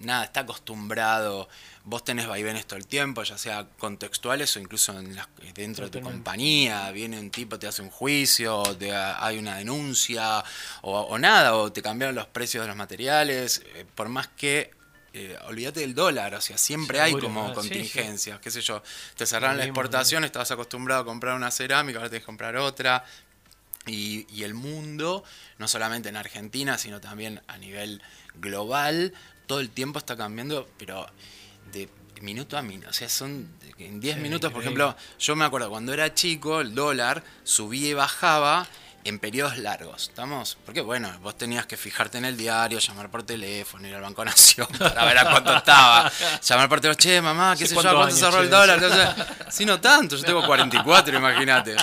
nada, 0.00 0.24
está 0.24 0.40
acostumbrado. 0.40 1.48
Vos 1.84 2.02
tenés 2.04 2.26
vaivenes 2.26 2.66
todo 2.66 2.78
el 2.78 2.86
tiempo, 2.86 3.22
ya 3.22 3.36
sea 3.38 3.66
contextuales 3.78 4.56
o 4.56 4.60
incluso 4.60 4.98
en 4.98 5.14
las- 5.16 5.28
dentro 5.54 5.84
de 5.84 5.90
tu 5.90 6.00
compañía. 6.00 6.90
Viene 6.92 7.18
un 7.18 7.30
tipo, 7.30 7.58
te 7.58 7.66
hace 7.66 7.82
un 7.82 7.90
juicio, 7.90 8.56
o 8.58 8.76
te, 8.76 8.94
hay 8.94 9.38
una 9.38 9.56
denuncia, 9.56 10.42
o, 10.82 11.00
o 11.00 11.18
nada, 11.18 11.54
o 11.56 11.70
te 11.72 11.82
cambiaron 11.82 12.14
los 12.14 12.26
precios 12.26 12.62
de 12.64 12.68
los 12.68 12.76
materiales. 12.76 13.62
eh, 13.74 13.84
por 13.94 14.08
más 14.08 14.28
que, 14.28 14.70
eh, 15.12 15.38
olvídate 15.46 15.80
del 15.80 15.94
dólar, 15.94 16.34
o 16.34 16.40
sea, 16.40 16.58
siempre 16.58 17.00
hay 17.00 17.12
como 17.12 17.42
ah, 17.42 17.48
sí, 17.48 17.52
sí. 17.62 17.68
contingencias, 17.68 18.40
qué 18.40 18.50
sé 18.50 18.62
yo. 18.62 18.82
Te 19.16 19.26
cerraron 19.26 19.56
la 19.58 19.64
exportación, 19.64 20.24
estabas 20.24 20.50
acostumbrado 20.50 21.02
a 21.02 21.04
comprar 21.04 21.34
una 21.36 21.50
cerámica, 21.50 21.98
ahora 21.98 22.08
tenés 22.10 22.22
que 22.22 22.26
comprar 22.26 22.56
otra. 22.56 23.04
Y, 23.86 24.26
y 24.34 24.44
el 24.44 24.54
mundo, 24.54 25.24
no 25.58 25.68
solamente 25.68 26.08
en 26.08 26.16
Argentina, 26.16 26.78
sino 26.78 27.00
también 27.00 27.42
a 27.48 27.58
nivel 27.58 28.00
global, 28.36 29.12
todo 29.46 29.60
el 29.60 29.70
tiempo 29.70 29.98
está 29.98 30.16
cambiando, 30.16 30.68
pero 30.78 31.06
de 31.72 31.88
minuto 32.22 32.56
a 32.56 32.62
minuto. 32.62 32.88
O 32.90 32.92
sea, 32.92 33.08
son 33.08 33.48
en 33.78 34.00
10 34.00 34.16
Sí, 34.16 34.22
minutos, 34.22 34.52
por 34.52 34.62
ejemplo, 34.62 34.96
yo 35.18 35.36
me 35.36 35.44
acuerdo 35.44 35.68
cuando 35.70 35.92
era 35.92 36.14
chico, 36.14 36.60
el 36.60 36.74
dólar 36.74 37.22
subía 37.42 37.90
y 37.90 37.94
bajaba 37.94 38.66
en 39.04 39.18
periodos 39.18 39.58
largos, 39.58 40.04
¿estamos? 40.08 40.56
Porque 40.64 40.80
bueno, 40.80 41.12
vos 41.20 41.36
tenías 41.36 41.66
que 41.66 41.76
fijarte 41.76 42.16
en 42.16 42.24
el 42.24 42.38
diario, 42.38 42.78
llamar 42.78 43.10
por 43.10 43.22
teléfono, 43.22 43.86
ir 43.86 43.94
al 43.94 44.00
Banco 44.00 44.24
Nación 44.24 44.66
para 44.78 45.04
ver 45.04 45.18
a 45.18 45.30
cuánto 45.30 45.54
estaba, 45.54 46.10
llamar 46.42 46.68
por 46.70 46.80
teléfono, 46.80 47.02
che, 47.02 47.20
mamá, 47.20 47.54
qué 47.54 47.64
¿Hace 47.64 47.74
sé 47.74 47.82
yo, 47.82 47.82
cuánto 47.82 48.02
años, 48.04 48.18
cerró 48.18 48.40
el 48.40 48.48
dólar. 48.48 48.82
Entonces, 48.82 49.26
sí, 49.50 49.66
no 49.66 49.78
tanto, 49.78 50.16
yo 50.16 50.24
tengo 50.24 50.46
44, 50.46 51.18
imagínate. 51.18 51.76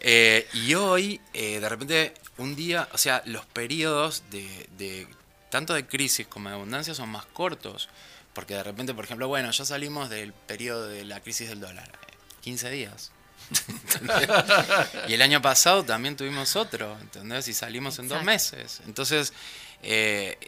Eh, 0.00 0.46
y 0.52 0.74
hoy, 0.74 1.20
eh, 1.34 1.60
de 1.60 1.68
repente, 1.68 2.14
un 2.36 2.54
día, 2.56 2.88
o 2.92 2.98
sea, 2.98 3.22
los 3.26 3.44
periodos 3.46 4.22
de, 4.30 4.68
de- 4.78 5.06
tanto 5.50 5.74
de 5.74 5.86
crisis 5.86 6.26
como 6.26 6.48
de 6.48 6.54
abundancia 6.56 6.94
son 6.94 7.08
más 7.10 7.24
cortos. 7.26 7.88
Porque 8.34 8.54
de 8.54 8.62
repente, 8.62 8.94
por 8.94 9.04
ejemplo, 9.04 9.26
bueno, 9.26 9.50
ya 9.50 9.64
salimos 9.64 10.08
del 10.10 10.32
periodo 10.32 10.86
de 10.86 11.04
la 11.04 11.20
crisis 11.20 11.48
del 11.48 11.60
dólar. 11.60 11.90
eh, 12.08 12.14
15 12.42 12.70
días. 12.70 13.10
¿Entendés? 13.68 14.28
y 15.08 15.14
el 15.14 15.22
año 15.22 15.42
pasado 15.42 15.84
también 15.84 16.16
tuvimos 16.16 16.54
otro, 16.54 16.96
¿entendés? 17.00 17.48
Y 17.48 17.54
salimos 17.54 17.98
en 17.98 18.08
dos 18.08 18.22
meses. 18.22 18.80
Entonces, 18.86 19.32
eh, 19.82 20.38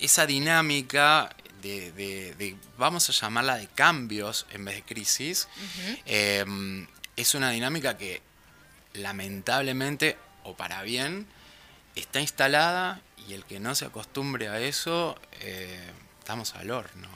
esa 0.00 0.26
dinámica 0.26 1.34
de, 1.62 1.90
de- 1.92 2.34
de- 2.36 2.56
vamos 2.78 3.08
a 3.08 3.12
llamarla 3.12 3.56
de 3.56 3.66
cambios 3.68 4.46
en 4.52 4.64
vez 4.64 4.76
de 4.76 4.82
crisis, 4.82 5.48
eh, 6.06 6.44
es 7.16 7.34
una 7.34 7.50
dinámica 7.50 7.96
que 7.96 8.20
lamentablemente, 8.94 10.16
o 10.44 10.54
para 10.56 10.82
bien, 10.82 11.26
está 11.94 12.20
instalada 12.20 13.00
y 13.28 13.34
el 13.34 13.44
que 13.44 13.60
no 13.60 13.74
se 13.74 13.84
acostumbre 13.84 14.48
a 14.48 14.58
eso, 14.60 15.18
eh, 15.40 15.90
estamos 16.18 16.54
al 16.54 16.70
horno. 16.70 17.08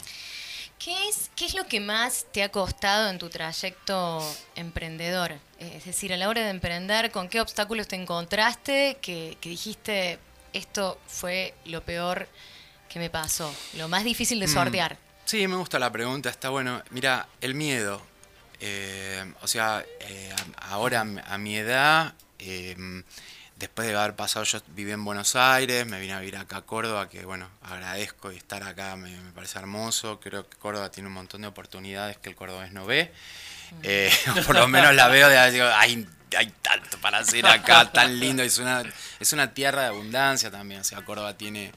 ¿Qué 0.79 1.09
es, 1.09 1.31
¿Qué 1.35 1.47
es 1.47 1.55
lo 1.55 1.67
que 1.67 1.81
más 1.81 2.27
te 2.33 2.43
ha 2.43 2.51
costado 2.51 3.09
en 3.11 3.19
tu 3.19 3.29
trayecto 3.29 4.21
emprendedor? 4.55 5.35
Es 5.59 5.85
decir, 5.87 6.13
a 6.13 6.17
la 6.17 6.29
hora 6.29 6.43
de 6.43 6.51
emprender, 6.51 7.11
¿con 7.11 7.29
qué 7.29 7.41
obstáculos 7.41 7.89
te 7.89 7.97
encontraste 7.97 8.99
que, 9.01 9.37
que 9.41 9.49
dijiste, 9.49 10.19
esto 10.53 11.01
fue 11.09 11.55
lo 11.65 11.83
peor 11.83 12.29
que 12.89 12.99
me 13.01 13.11
pasó, 13.11 13.53
lo 13.75 13.89
más 13.89 14.05
difícil 14.05 14.39
de 14.39 14.47
Mm. 14.47 14.53
sortear? 14.53 14.97
Sí, 15.25 15.49
me 15.49 15.57
gusta 15.57 15.79
la 15.81 15.91
pregunta, 15.91 16.29
está 16.31 16.51
bueno. 16.51 16.83
Mira, 16.91 17.27
el 17.41 17.55
miedo. 17.55 18.01
Eh, 18.61 19.33
o 19.43 19.47
sea, 19.49 19.85
eh, 20.01 20.35
ahora 20.63 21.01
a 21.03 21.39
mi 21.39 21.57
edad, 21.57 22.15
eh, 22.39 22.77
después 23.57 23.87
de 23.89 23.97
haber 23.97 24.15
pasado, 24.17 24.45
yo 24.45 24.61
viví 24.69 24.93
en 24.93 25.05
Buenos 25.05 25.37
Aires, 25.37 25.87
me 25.87 26.01
vine 26.01 26.13
a 26.15 26.21
vivir 26.21 26.37
acá 26.37 26.59
a 26.59 26.63
Córdoba, 26.63 27.09
que 27.09 27.25
bueno, 27.25 27.49
agradezco 27.63 28.33
y 28.33 28.37
estar 28.37 28.63
acá 28.63 28.97
me, 28.97 29.11
me 29.11 29.33
parece 29.33 29.59
hermoso. 29.59 30.21
Creo 30.21 30.49
que 30.49 30.57
Córdoba 30.59 30.91
tiene 30.91 31.09
un 31.09 31.15
montón 31.15 31.43
de 31.43 31.49
oportunidades 31.49 32.17
que 32.19 32.29
el 32.31 32.37
cordobés 32.37 32.73
no 32.73 32.87
ve. 32.87 33.13
O 34.37 34.43
por 34.47 34.55
lo 34.57 34.69
menos 34.69 34.95
la 34.95 35.09
veo 35.09 35.29
de 35.29 35.51
digo, 35.51 35.67
hay, 35.67 36.07
hay 36.37 36.47
tanto 36.63 36.99
para 37.01 37.19
hacer 37.19 37.47
acá, 37.47 37.91
tan 37.91 38.19
lindo. 38.21 38.43
Es 38.43 38.59
una, 38.59 38.83
es 39.21 39.33
una 39.33 39.53
tierra 39.55 39.83
de 39.83 39.89
abundancia 39.89 40.51
también. 40.51 40.81
O 40.81 40.85
sea, 40.85 41.05
Córdoba 41.05 41.37
tiene 41.37 41.73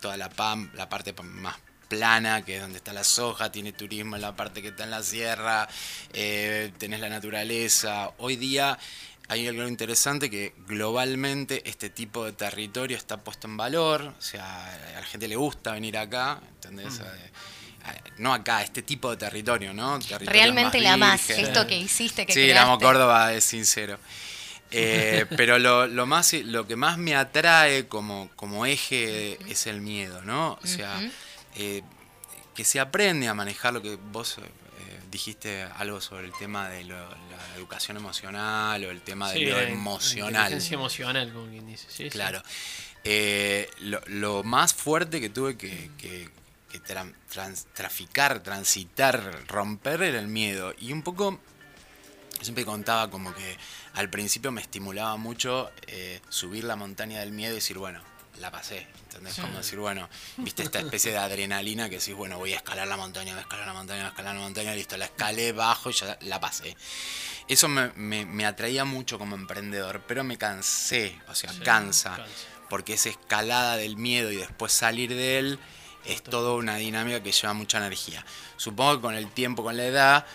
toda 0.00 0.16
la 0.16 0.28
PAM, 0.28 0.70
la 0.74 0.88
parte 0.88 1.12
pa- 1.14 1.22
más 1.22 1.56
plana, 1.94 2.44
que 2.44 2.56
es 2.56 2.60
donde 2.60 2.78
está 2.78 2.92
la 2.92 3.04
soja, 3.04 3.50
tiene 3.52 3.72
turismo 3.72 4.16
en 4.16 4.22
la 4.22 4.34
parte 4.34 4.62
que 4.62 4.68
está 4.68 4.84
en 4.84 4.90
la 4.90 5.02
sierra, 5.02 5.68
eh, 6.12 6.72
tenés 6.78 7.00
la 7.00 7.08
naturaleza. 7.08 8.10
Hoy 8.18 8.36
día 8.36 8.78
hay 9.28 9.46
algo 9.48 9.66
interesante 9.66 10.28
que 10.30 10.54
globalmente 10.66 11.62
este 11.68 11.90
tipo 11.90 12.24
de 12.24 12.32
territorio 12.32 12.96
está 12.96 13.16
puesto 13.18 13.46
en 13.46 13.56
valor, 13.56 14.02
o 14.18 14.22
sea, 14.22 14.66
a 14.96 15.00
la 15.00 15.06
gente 15.06 15.28
le 15.28 15.36
gusta 15.36 15.72
venir 15.72 15.96
acá, 15.96 16.40
¿entendés? 16.56 16.98
Eh, 16.98 17.02
eh, 17.04 18.00
no 18.18 18.34
acá, 18.34 18.62
este 18.62 18.82
tipo 18.82 19.10
de 19.10 19.16
territorio, 19.16 19.72
¿no? 19.72 19.98
Territorios 19.98 20.32
Realmente 20.32 20.80
la 20.80 20.96
más, 20.96 21.30
esto 21.30 21.66
que 21.66 21.78
hiciste, 21.78 22.26
que 22.26 22.32
Sí, 22.32 22.40
creaste. 22.40 22.58
amo 22.58 22.78
Córdoba 22.78 23.32
es 23.32 23.44
sincero. 23.44 23.98
Eh, 24.70 25.26
pero 25.36 25.58
lo, 25.58 25.86
lo 25.86 26.04
más 26.06 26.32
lo 26.32 26.66
que 26.66 26.76
más 26.76 26.98
me 26.98 27.14
atrae 27.14 27.86
como, 27.86 28.30
como 28.36 28.66
eje 28.66 29.38
es 29.50 29.66
el 29.66 29.80
miedo, 29.80 30.22
¿no? 30.22 30.58
O 30.62 30.66
sea. 30.66 31.00
Eh, 31.56 31.82
que 32.54 32.64
se 32.64 32.80
aprende 32.80 33.28
a 33.28 33.34
manejar 33.34 33.72
lo 33.72 33.82
que 33.82 33.96
vos 33.96 34.38
eh, 34.38 35.00
dijiste 35.10 35.62
algo 35.62 36.00
sobre 36.00 36.26
el 36.26 36.32
tema 36.32 36.68
de 36.68 36.84
lo- 36.84 37.08
la 37.10 37.56
educación 37.56 37.96
emocional 37.96 38.84
o 38.84 38.90
el 38.90 39.00
tema 39.02 39.30
de 39.32 39.38
Sí, 39.38 39.44
lo 39.46 39.56
la- 39.56 39.62
la 39.62 39.68
emocional. 39.68 40.32
inteligencia 40.44 40.74
emocional, 40.74 41.32
como 41.32 41.48
quien 41.48 41.66
dice. 41.66 41.86
Sí, 41.88 42.04
sí. 42.04 42.10
Claro. 42.10 42.42
Eh, 43.04 43.68
lo, 43.80 44.00
lo 44.06 44.42
más 44.42 44.72
fuerte 44.74 45.20
que 45.20 45.28
tuve 45.30 45.56
que, 45.56 45.90
que- 45.98 46.28
que 46.70 46.82
tra- 46.82 47.12
trans- 47.32 47.66
traficar, 47.72 48.42
transitar, 48.42 49.44
romper 49.46 50.02
era 50.02 50.18
el 50.18 50.26
miedo. 50.28 50.74
Y 50.80 50.92
un 50.92 51.02
poco, 51.02 51.38
yo 52.38 52.42
siempre 52.42 52.64
contaba 52.64 53.10
como 53.10 53.32
que 53.34 53.56
al 53.94 54.10
principio 54.10 54.50
me 54.50 54.60
estimulaba 54.60 55.16
mucho 55.16 55.70
eh, 55.86 56.20
subir 56.28 56.64
la 56.64 56.74
montaña 56.76 57.20
del 57.20 57.30
miedo 57.30 57.52
y 57.52 57.56
decir, 57.56 57.78
bueno, 57.78 58.00
la 58.40 58.50
pasé. 58.50 58.86
¿Entendés? 59.04 59.36
Como 59.38 59.58
decir, 59.58 59.78
bueno, 59.78 60.08
viste 60.38 60.62
esta 60.64 60.80
especie 60.80 61.12
de 61.12 61.18
adrenalina 61.18 61.88
que 61.88 61.98
decís, 61.98 62.14
bueno, 62.14 62.38
voy 62.38 62.52
a 62.52 62.56
escalar 62.56 62.86
la 62.88 62.96
montaña, 62.96 63.32
voy 63.32 63.38
a 63.38 63.42
escalar 63.42 63.66
la 63.66 63.72
montaña, 63.74 64.00
voy 64.00 64.06
a 64.06 64.10
escalar 64.10 64.34
la 64.34 64.40
montaña, 64.40 64.74
listo, 64.74 64.96
la 64.96 65.04
escalé, 65.04 65.52
bajo 65.52 65.90
y 65.90 65.92
ya 65.92 66.18
la 66.22 66.40
pasé. 66.40 66.76
Eso 67.46 67.68
me, 67.68 67.92
me- 67.94 68.26
me 68.26 68.44
atraía 68.46 68.84
mucho 68.84 69.18
como 69.18 69.36
emprendedor, 69.36 70.02
pero 70.08 70.24
me 70.24 70.36
cansé, 70.38 71.20
o 71.28 71.34
sea, 71.34 71.52
Sí, 71.52 71.60
cansa, 71.60 72.16
cansa. 72.16 72.32
porque 72.70 72.94
esa 72.94 73.10
escalada 73.10 73.76
del 73.76 73.96
miedo 73.96 74.32
y 74.32 74.36
después 74.36 74.72
salir 74.72 75.10
de 75.14 75.38
él 75.38 75.58
es 76.04 76.22
toda 76.22 76.54
una 76.54 76.76
dinámica 76.76 77.22
que 77.22 77.32
lleva 77.32 77.52
mucha 77.54 77.78
energía. 77.78 78.24
Supongo 78.56 78.96
que 78.96 79.00
con 79.02 79.14
el 79.14 79.30
tiempo, 79.30 79.62
con 79.62 79.76
la 79.76 79.84
edad, 79.84 80.26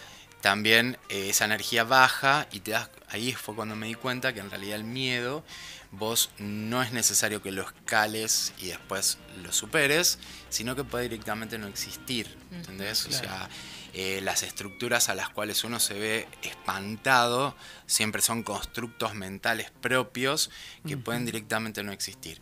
también 0.42 0.98
eh, 1.10 1.30
esa 1.30 1.46
energía 1.46 1.84
baja 1.84 2.48
y 2.52 2.62
te 2.62 2.72
das, 2.72 2.90
ahí 3.12 3.34
fue 3.34 3.56
cuando 3.56 3.76
me 3.76 3.88
di 3.88 3.96
cuenta 3.96 4.34
que 4.34 4.40
en 4.40 4.50
realidad 4.50 4.76
el 4.76 4.84
miedo 4.84 5.44
vos 5.92 6.30
no 6.38 6.84
es 6.84 6.92
necesario 6.92 7.42
que 7.42 7.52
lo 7.52 7.64
escales 7.64 8.54
y 8.60 8.68
después 8.68 9.18
lo 9.44 9.52
superes, 9.52 10.20
sino 10.50 10.76
que 10.76 10.84
puede 10.84 11.10
directamente 11.10 11.58
no 11.58 11.68
existir, 11.68 12.38
¿entendés? 12.52 13.06
O 13.08 13.12
sea, 13.12 13.50
eh, 13.94 14.22
las 14.22 14.44
estructuras 14.44 15.10
a 15.10 15.16
las 15.16 15.30
cuales 15.30 15.64
uno 15.64 15.80
se 15.80 15.96
ve 15.96 16.28
espantado 16.44 17.56
siempre 17.88 18.22
son 18.22 18.44
constructos 18.44 19.16
mentales 19.16 19.72
propios 19.82 20.52
que 20.88 20.98
pueden 20.98 21.26
directamente 21.26 21.82
no 21.82 21.92
existir. 21.92 22.40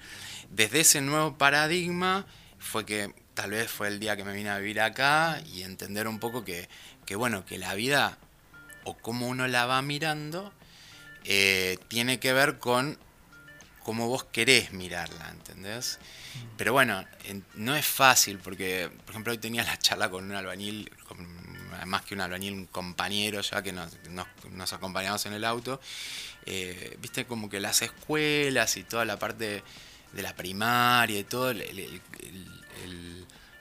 Desde 0.49 0.81
ese 0.81 1.01
nuevo 1.01 1.37
paradigma 1.37 2.25
fue 2.59 2.85
que 2.85 3.13
tal 3.33 3.51
vez 3.51 3.71
fue 3.71 3.87
el 3.87 3.99
día 3.99 4.17
que 4.17 4.25
me 4.25 4.33
vine 4.33 4.49
a 4.49 4.57
vivir 4.57 4.81
acá 4.81 5.41
y 5.53 5.63
entender 5.63 6.07
un 6.07 6.19
poco 6.19 6.43
que, 6.43 6.67
que 7.05 7.15
bueno, 7.15 7.45
que 7.45 7.57
la 7.57 7.75
vida 7.75 8.17
o 8.83 8.97
cómo 8.97 9.27
uno 9.27 9.47
la 9.47 9.65
va 9.65 9.81
mirando 9.81 10.53
eh, 11.27 11.77
tiene 11.89 12.19
que 12.19 12.33
ver 12.33 12.57
con 12.57 12.97
cómo 13.83 14.07
vos 14.07 14.23
querés 14.25 14.71
mirarla, 14.73 15.29
¿entendés? 15.29 15.99
Pero 16.57 16.73
bueno, 16.73 17.03
en- 17.25 17.45
no 17.55 17.75
es 17.75 17.85
fácil 17.85 18.37
porque, 18.39 18.89
por 19.05 19.11
ejemplo, 19.11 19.31
hoy 19.31 19.37
tenía 19.37 19.63
la 19.63 19.77
charla 19.77 20.09
con 20.09 20.23
un 20.25 20.35
albañil, 20.35 20.91
con, 21.07 21.25
más 21.85 22.01
que 22.03 22.13
un 22.15 22.21
albañil, 22.21 22.53
un 22.53 22.65
compañero 22.65 23.41
ya 23.41 23.61
que 23.61 23.71
nos, 23.71 23.91
nos, 24.51 24.73
acompañamos 24.73 25.25
en 25.25 25.33
el 25.33 25.45
auto. 25.45 25.79
Eh, 26.45 26.97
Viste 27.01 27.25
como 27.25 27.49
que 27.49 27.59
las 27.59 27.81
escuelas 27.81 28.77
y 28.77 28.83
toda 28.83 29.05
la 29.05 29.17
parte 29.19 29.63
de 30.13 30.21
la 30.21 30.35
primaria 30.35 31.19
y 31.19 31.23
todo 31.23 31.51
el- 31.51 31.61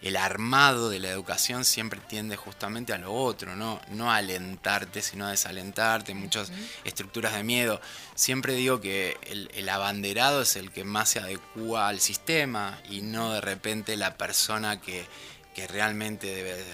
el- 0.02 0.16
armado 0.16 0.88
de 0.90 0.98
la 1.00 1.08
educación 1.08 1.64
siempre 1.64 2.00
tiende 2.08 2.36
justamente 2.36 2.92
a 2.92 2.98
lo 2.98 3.12
otro, 3.12 3.56
¿no? 3.56 3.80
No 3.90 4.10
a 4.12 4.16
alentarte, 4.16 5.02
sino 5.02 5.26
a 5.26 5.30
desalentarte, 5.30 6.14
muchas 6.14 6.50
estructuras 6.84 7.32
de 7.34 7.42
miedo. 7.42 7.80
Siempre 8.14 8.54
digo 8.54 8.80
que 8.80 9.16
el, 9.22 9.50
el 9.54 9.68
abanderado 9.68 10.42
es 10.42 10.56
el 10.56 10.70
que 10.70 10.84
más 10.84 11.08
se 11.10 11.18
adecua 11.20 11.88
al 11.88 12.00
sistema 12.00 12.78
y 12.90 13.02
no 13.02 13.32
de 13.32 13.40
repente 13.40 13.96
la 13.96 14.16
persona 14.16 14.80
que, 14.80 15.06
que 15.54 15.66
realmente 15.66 16.26
debe, 16.26 16.64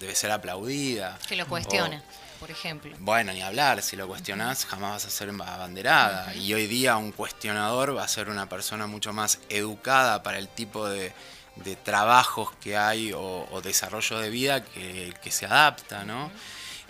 debe 0.00 0.14
ser 0.14 0.30
aplaudida. 0.32 1.18
Que 1.28 1.36
lo 1.36 1.46
cuestiona, 1.46 2.02
por 2.40 2.50
ejemplo. 2.50 2.94
Bueno, 2.98 3.32
ni 3.32 3.40
hablar, 3.42 3.82
si 3.82 3.94
lo 3.96 4.06
cuestionás 4.08 4.64
jamás 4.66 4.90
vas 4.92 5.06
a 5.06 5.10
ser 5.10 5.28
abanderada. 5.30 6.34
Y 6.34 6.52
hoy 6.54 6.66
día 6.66 6.96
un 6.96 7.12
cuestionador 7.12 7.96
va 7.96 8.04
a 8.04 8.08
ser 8.08 8.28
una 8.28 8.48
persona 8.48 8.86
mucho 8.86 9.12
más 9.12 9.38
educada 9.48 10.22
para 10.22 10.38
el 10.38 10.48
tipo 10.48 10.88
de, 10.88 11.12
de 11.56 11.76
trabajos 11.76 12.50
que 12.60 12.76
hay 12.76 13.12
o, 13.12 13.48
o 13.50 13.60
desarrollo 13.60 14.18
de 14.18 14.30
vida 14.30 14.64
que 14.64 15.14
que 15.22 15.30
se 15.30 15.46
adapta, 15.46 16.04
¿no? 16.04 16.30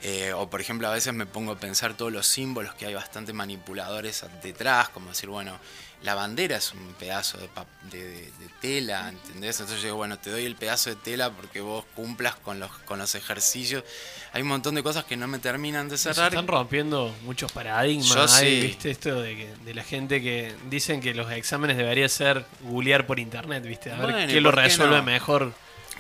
Eh, 0.02 0.32
o 0.32 0.50
por 0.50 0.60
ejemplo, 0.60 0.88
a 0.88 0.90
veces 0.90 1.14
me 1.14 1.26
pongo 1.26 1.52
a 1.52 1.58
pensar 1.58 1.94
todos 1.94 2.12
los 2.12 2.26
símbolos 2.26 2.74
que 2.74 2.86
hay 2.86 2.94
bastante 2.94 3.32
manipuladores 3.32 4.24
detrás, 4.42 4.88
como 4.88 5.10
decir, 5.10 5.28
bueno, 5.28 5.58
la 6.02 6.14
bandera 6.16 6.56
es 6.56 6.72
un 6.72 6.94
pedazo 6.98 7.38
de, 7.38 7.48
de- 7.90 8.04
de- 8.04 8.14
de 8.22 8.48
tela, 8.60 9.08
¿entendés? 9.08 9.60
Entonces 9.60 9.80
yo 9.80 9.86
digo, 9.88 9.96
bueno, 9.96 10.18
te 10.18 10.30
doy 10.30 10.44
el 10.44 10.56
pedazo 10.56 10.90
de 10.90 10.96
tela 10.96 11.30
porque 11.30 11.60
vos 11.60 11.84
cumplas 11.94 12.34
con 12.36 12.58
los, 12.58 12.70
con 12.80 12.98
los 12.98 13.14
ejercicios. 13.14 13.84
Hay 14.32 14.42
un 14.42 14.48
montón 14.48 14.74
de 14.74 14.82
cosas 14.82 15.04
que 15.04 15.16
no 15.16 15.28
me 15.28 15.38
terminan 15.38 15.88
de 15.88 15.96
Se 15.98 16.12
cerrar. 16.12 16.32
están 16.32 16.46
rompiendo 16.48 17.14
muchos 17.22 17.52
paradigmas. 17.52 18.08
Yo 18.08 18.22
ahí, 18.36 18.60
sí. 18.60 18.66
¿viste? 18.66 18.90
Esto 18.90 19.20
de, 19.20 19.36
que, 19.36 19.54
de 19.64 19.74
la 19.74 19.84
gente 19.84 20.20
que 20.20 20.54
dicen 20.70 21.00
que 21.00 21.14
los 21.14 21.30
exámenes 21.30 21.76
debería 21.76 22.08
ser 22.08 22.44
googlear 22.62 23.06
por 23.06 23.20
internet, 23.20 23.62
¿viste? 23.64 23.90
A 23.92 23.96
ver 23.96 24.02
Bueno, 24.12 24.24
¿y 24.24 24.26
qué 24.26 24.40
lo 24.40 24.50
resuelve 24.50 24.96
no? 24.96 25.02
mejor. 25.04 25.52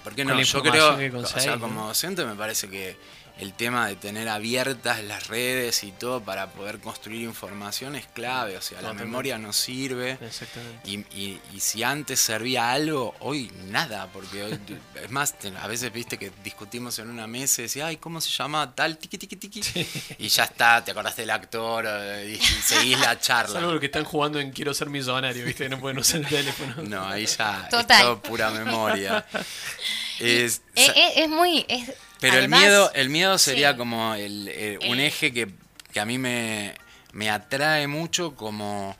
¿Por 0.02 0.16
qué 0.16 0.24
no? 0.24 0.40
Yo 0.40 0.62
creo, 0.62 0.98
que 0.98 1.12
o 1.14 1.60
como 1.60 1.86
docente 1.86 2.24
me 2.24 2.34
parece 2.34 2.68
que 2.68 2.96
el 3.38 3.52
tema 3.54 3.88
de 3.88 3.96
tener 3.96 4.28
abiertas 4.28 5.02
las 5.02 5.26
redes 5.26 5.82
y 5.84 5.90
todo 5.92 6.22
para 6.22 6.48
poder 6.50 6.78
construir 6.78 7.22
información 7.22 7.96
es 7.96 8.06
clave. 8.06 8.56
O 8.56 8.62
sea, 8.62 8.80
la 8.82 8.92
memoria 8.92 9.38
nos 9.38 9.56
sirve. 9.56 10.18
Exactamente. 10.20 10.88
Y, 10.88 10.98
y- 11.18 11.40
y 11.54 11.60
si 11.60 11.82
antes 11.82 12.20
servía 12.20 12.70
algo, 12.72 13.14
hoy 13.20 13.50
nada, 13.68 14.08
porque 14.12 14.42
hoy, 14.44 14.58
es 15.02 15.10
más, 15.10 15.34
a 15.60 15.66
veces 15.66 15.92
viste 15.92 16.18
que 16.18 16.30
discutimos 16.44 16.98
en 16.98 17.08
una 17.10 17.26
mesa 17.26 17.62
y 17.62 17.66
decís, 17.66 17.82
ay, 17.82 17.96
¿cómo 17.96 18.20
se 18.20 18.30
llama 18.30 18.74
tal? 18.74 18.98
Tiki, 18.98 19.18
tiki, 19.18 19.36
tiki. 19.36 19.86
Y 20.18 20.28
ya 20.28 20.44
está, 20.44 20.84
te 20.84 20.90
acordaste 20.92 21.22
del 21.22 21.30
actor 21.30 21.84
eh, 21.88 22.26
y, 22.28 22.32
y 22.34 22.38
seguís 22.62 22.98
la 23.00 23.18
charla. 23.18 23.54
Salvo 23.60 23.72
los 23.72 23.80
que 23.80 23.86
están 23.86 24.04
jugando 24.04 24.38
en 24.38 24.52
Quiero 24.52 24.72
ser 24.74 24.88
millonario, 24.90 25.44
¿viste? 25.44 25.64
Que 25.64 25.68
no 25.70 25.80
pueden 25.80 25.98
usar 25.98 26.20
el 26.20 26.26
teléfono. 26.28 26.74
No, 26.82 27.06
ahí 27.08 27.26
ya 27.26 27.66
Total. 27.70 27.98
es 27.98 28.04
todo 28.04 28.22
pura 28.22 28.50
memoria. 28.50 29.24
Es- 30.20 30.62
es 30.76 31.28
muy... 31.28 31.64
es- 31.68 31.90
Pero 32.22 32.38
además- 32.38 32.60
el 32.62 32.66
miedo, 32.68 32.92
el 32.94 33.10
miedo 33.10 33.38
sería 33.38 33.72
sí. 33.72 33.76
como 33.76 34.14
el- 34.14 34.48
el- 34.48 34.78
un 34.88 34.98
El- 34.98 35.00
eje 35.00 35.32
que, 35.32 35.48
que 35.92 36.00
a 36.00 36.06
mí 36.06 36.16
me, 36.16 36.74
me 37.12 37.28
atrae 37.30 37.86
mucho 37.86 38.34
como, 38.34 38.96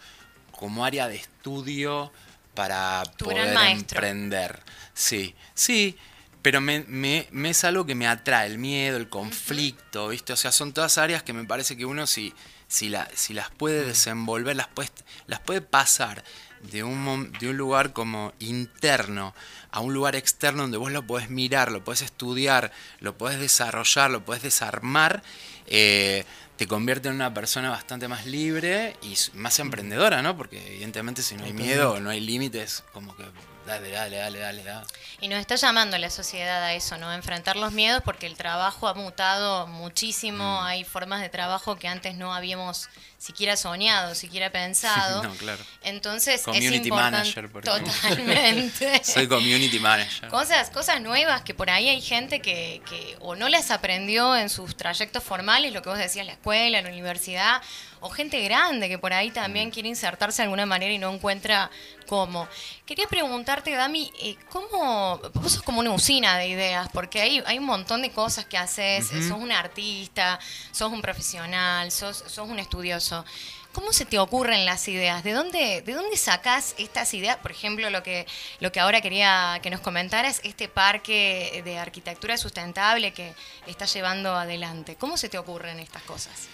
como 0.51 0.85
área 0.85 1.09
de 1.09 1.17
estudio 1.17 2.13
para 2.55 3.03
Tu 3.17 3.25
poder 3.25 3.57
emprender. 3.71 4.61
Sí, 4.93 5.35
sí, 5.55 5.97
pero 6.43 6.61
me, 6.61 6.85
me- 6.87 7.27
me 7.31 7.51
es 7.51 7.65
algo 7.65 7.87
que 7.87 7.95
me 7.95 8.07
atrae, 8.07 8.47
el 8.47 8.59
miedo, 8.59 8.99
el 8.99 9.09
conflicto, 9.09 10.09
¿viste? 10.09 10.33
O 10.35 10.37
sea, 10.37 10.53
son 10.53 10.73
todas 10.75 10.99
áreas 10.99 11.23
que 11.23 11.33
me 11.33 11.45
parece 11.45 11.77
que 11.77 11.87
uno 11.87 12.07
si, 12.07 12.35
si, 12.69 12.89
la, 12.91 13.09
si 13.15 13.33
las 13.33 13.51
puede 13.51 13.85
desenvolver, 13.87 14.55
las 14.57 14.69
puede, 14.69 14.91
las 15.27 15.41
puede 15.41 15.63
pasar 15.63 16.23
de 16.63 16.85
un, 16.85 17.33
de 17.41 17.51
un 17.51 17.57
lugar 17.57 17.93
como 17.93 18.33
interno 18.39 19.35
a 19.71 19.81
un 19.81 19.95
lugar 19.95 20.15
externo 20.17 20.63
donde 20.63 20.77
vos 20.77 20.93
lo 20.93 21.07
podés 21.07 21.31
mirar, 21.31 21.73
lo 21.73 21.83
podés 21.83 22.03
estudiar, 22.03 22.73
lo 23.01 23.17
podés 23.17 23.41
desarrollar, 23.41 24.11
lo 24.11 24.25
podés 24.25 24.43
desarmar, 24.43 25.23
eh, 25.67 26.25
te 26.57 26.67
convierte 26.67 27.09
en 27.09 27.15
una 27.15 27.33
persona 27.33 27.71
bastante 27.71 28.07
más 28.07 28.27
libre 28.27 28.97
y 29.03 29.17
más 29.35 29.59
emprendedora, 29.59 30.23
¿no? 30.23 30.37
Porque 30.37 30.65
evidentemente 30.67 31.23
si 31.23 31.37
no 31.37 31.45
hay 31.45 31.55
miedo, 31.55 31.99
no 32.01 32.11
hay 32.11 32.21
límites, 32.21 32.85
como 32.93 33.17
que 33.17 33.25
dale, 33.67 33.91
dale, 33.91 34.17
dale, 34.17 34.39
dale, 34.39 34.63
dale. 34.63 34.87
Y 35.21 35.29
nos 35.29 35.39
está 35.41 35.57
llamando 35.57 35.97
la 35.99 36.11
sociedad 36.11 36.63
a 36.63 36.75
eso, 36.75 36.99
¿no? 36.99 37.09
A 37.09 37.15
enfrentar 37.15 37.57
los 37.57 37.73
miedos 37.73 38.03
porque 38.05 38.27
el 38.27 38.37
trabajo 38.37 38.89
ha 38.89 38.95
mutado 38.95 39.67
muchísimo. 39.67 40.61
Mm. 40.61 40.65
Hay 40.65 40.85
formas 40.85 41.21
de 41.21 41.29
trabajo 41.31 41.77
que 41.77 41.89
antes 41.89 42.15
no 42.15 42.35
habíamos 42.35 42.89
siquiera 43.23 43.57
soñado, 43.57 44.17
siquiera 44.17 44.51
pensado. 44.51 45.23
No, 45.23 45.33
claro. 45.37 45.63
Entonces 45.85 46.41
es 46.41 46.43
Community 46.43 46.89
importante. 46.89 47.19
manager, 47.19 47.49
por. 47.51 47.63
Totalmente. 47.65 49.05
Soy 49.05 49.29
community 49.29 49.79
manager. 49.79 50.29
Cosas, 50.29 50.71
cosas 50.71 51.01
nuevas 51.01 51.43
que 51.43 51.55
por 51.55 51.71
ahí 51.71 51.89
hay 51.89 52.01
gente 52.01 52.41
que, 52.41 52.83
que 52.85 53.17
o 53.21 53.37
no 53.37 53.49
las 53.49 53.71
aprendió 53.71 54.37
en 54.37 54.49
sus 54.49 54.77
trayectos 54.77 55.23
formales, 55.23 55.73
lo 55.73 55.83
que 55.83 55.89
vos 55.89 55.99
decías, 55.99 56.27
la 56.27 56.33
escuela, 56.33 56.83
la 56.83 56.89
universidad, 56.89 57.63
o 58.03 58.11
gente 58.11 58.41
grande 58.43 58.89
que 58.89 58.99
por 58.99 59.13
ahí 59.13 59.31
también 59.31 59.71
quiere 59.71 59.89
insertarse 59.89 60.43
de 60.43 60.45
alguna 60.45 60.67
manera 60.67 60.93
y 60.93 60.99
no 60.99 61.13
encuentra 61.13 61.71
cómo. 62.07 62.49
Quería 62.85 63.07
preguntarte, 63.07 63.71
Dami, 63.71 64.13
eh, 64.21 64.37
¿cómo 64.51 65.19
vos 65.35 65.53
sos 65.53 65.63
como 65.63 65.81
una 65.81 65.93
usina 65.93 66.37
de 66.37 66.49
ideas? 66.49 66.89
Porque 66.93 67.21
hay, 67.21 67.43
hay 67.47 67.59
un 67.59 67.65
montón 67.65 68.03
de 68.03 68.11
cosas 68.11 68.45
que 68.45 68.59
haces, 68.59 69.13
eh, 69.13 69.23
sos 69.23 69.39
un 69.39 69.53
artista, 69.53 70.39
sos 70.73 70.93
un 70.93 71.01
profesional, 71.01 71.91
sos, 71.91 72.25
sos 72.27 72.49
un 72.49 72.59
estudioso. 72.59 73.25
¿Cómo 73.73 73.93
se 73.95 74.05
te 74.05 74.19
ocurren 74.19 74.67
las 74.67 74.87
ideas? 74.89 75.25
¿De 75.25 75.33
dónde, 75.33 75.81
de 75.81 75.95
dónde 75.95 76.17
sacás 76.19 76.75
estas 76.77 77.15
ideas? 77.15 77.39
Por 77.39 77.53
ejemplo, 77.53 77.89
lo 77.89 78.03
que, 78.03 78.27
lo 78.61 78.71
que 78.71 78.81
ahora 78.81 79.01
quería 79.01 79.61
que 79.63 79.71
nos 79.71 79.81
comentaras, 79.81 80.41
este 80.45 80.69
parque 80.69 81.63
de 81.65 81.79
arquitectura 81.79 82.37
sustentable 82.37 83.15
que 83.15 83.33
estás 83.67 83.95
llevando 83.95 84.35
adelante. 84.35 84.97
¿Cómo 84.97 85.17
se 85.17 85.31
te 85.31 85.39
ocurren 85.39 85.79
estas 85.79 86.03
cosas? 86.03 86.49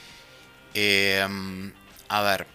Eh, 0.81 1.27
a 2.09 2.23
ver, 2.23 2.47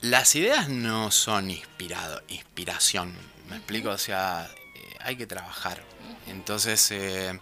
las 0.00 0.34
ideas 0.34 0.70
no 0.70 1.10
son 1.10 1.50
inspirado, 1.50 2.22
inspiración, 2.28 3.12
¿me 3.50 3.56
explico? 3.56 3.90
O 3.90 3.98
sea, 3.98 4.48
eh, 4.74 4.80
hay 5.00 5.16
que 5.16 5.26
trabajar. 5.26 5.82
Entonces, 6.26 6.90
eh, 6.90 7.38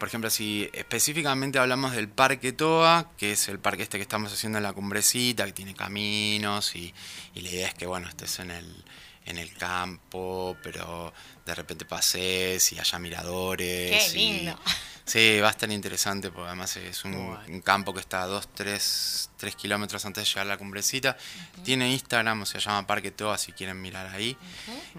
por 0.00 0.08
ejemplo, 0.08 0.30
si 0.30 0.68
específicamente 0.72 1.60
hablamos 1.60 1.92
del 1.92 2.08
Parque 2.08 2.52
Toa, 2.52 3.12
que 3.16 3.30
es 3.32 3.46
el 3.48 3.60
parque 3.60 3.84
este 3.84 3.98
que 3.98 4.02
estamos 4.02 4.32
haciendo 4.32 4.58
en 4.58 4.64
la 4.64 4.72
cumbrecita, 4.72 5.44
que 5.46 5.52
tiene 5.52 5.74
caminos 5.76 6.74
y, 6.74 6.92
y 7.34 7.40
la 7.42 7.50
idea 7.50 7.68
es 7.68 7.74
que, 7.74 7.86
bueno, 7.86 8.08
estés 8.08 8.40
en 8.40 8.50
el, 8.50 8.84
en 9.26 9.38
el 9.38 9.54
campo, 9.54 10.56
pero 10.60 11.12
de 11.46 11.54
repente 11.54 11.84
pases 11.84 12.72
y 12.72 12.80
haya 12.80 12.98
miradores. 12.98 14.10
Qué 14.12 14.18
y- 14.18 14.32
lindo. 14.38 14.58
Sí, 15.04 15.40
va 15.40 15.48
a 15.48 15.50
estar 15.50 15.70
interesante 15.70 16.30
porque 16.30 16.48
además 16.48 16.76
es 16.76 17.04
un, 17.04 17.62
campo 17.64 17.92
que 17.92 18.00
está 18.00 18.22
a 18.22 18.26
2, 18.26 18.48
3, 18.54 19.28
kilómetros 19.56 20.04
antes 20.04 20.24
de 20.24 20.28
llegar 20.28 20.46
a 20.46 20.50
la 20.50 20.56
cumbrecita. 20.56 21.16
Tiene 21.64 21.90
Instagram, 21.90 22.42
o 22.42 22.46
se 22.46 22.60
llama 22.60 22.86
Parque 22.86 23.10
Toa, 23.10 23.38
si 23.38 23.52
quieren 23.52 23.80
mirar 23.80 24.06
ahí. 24.14 24.36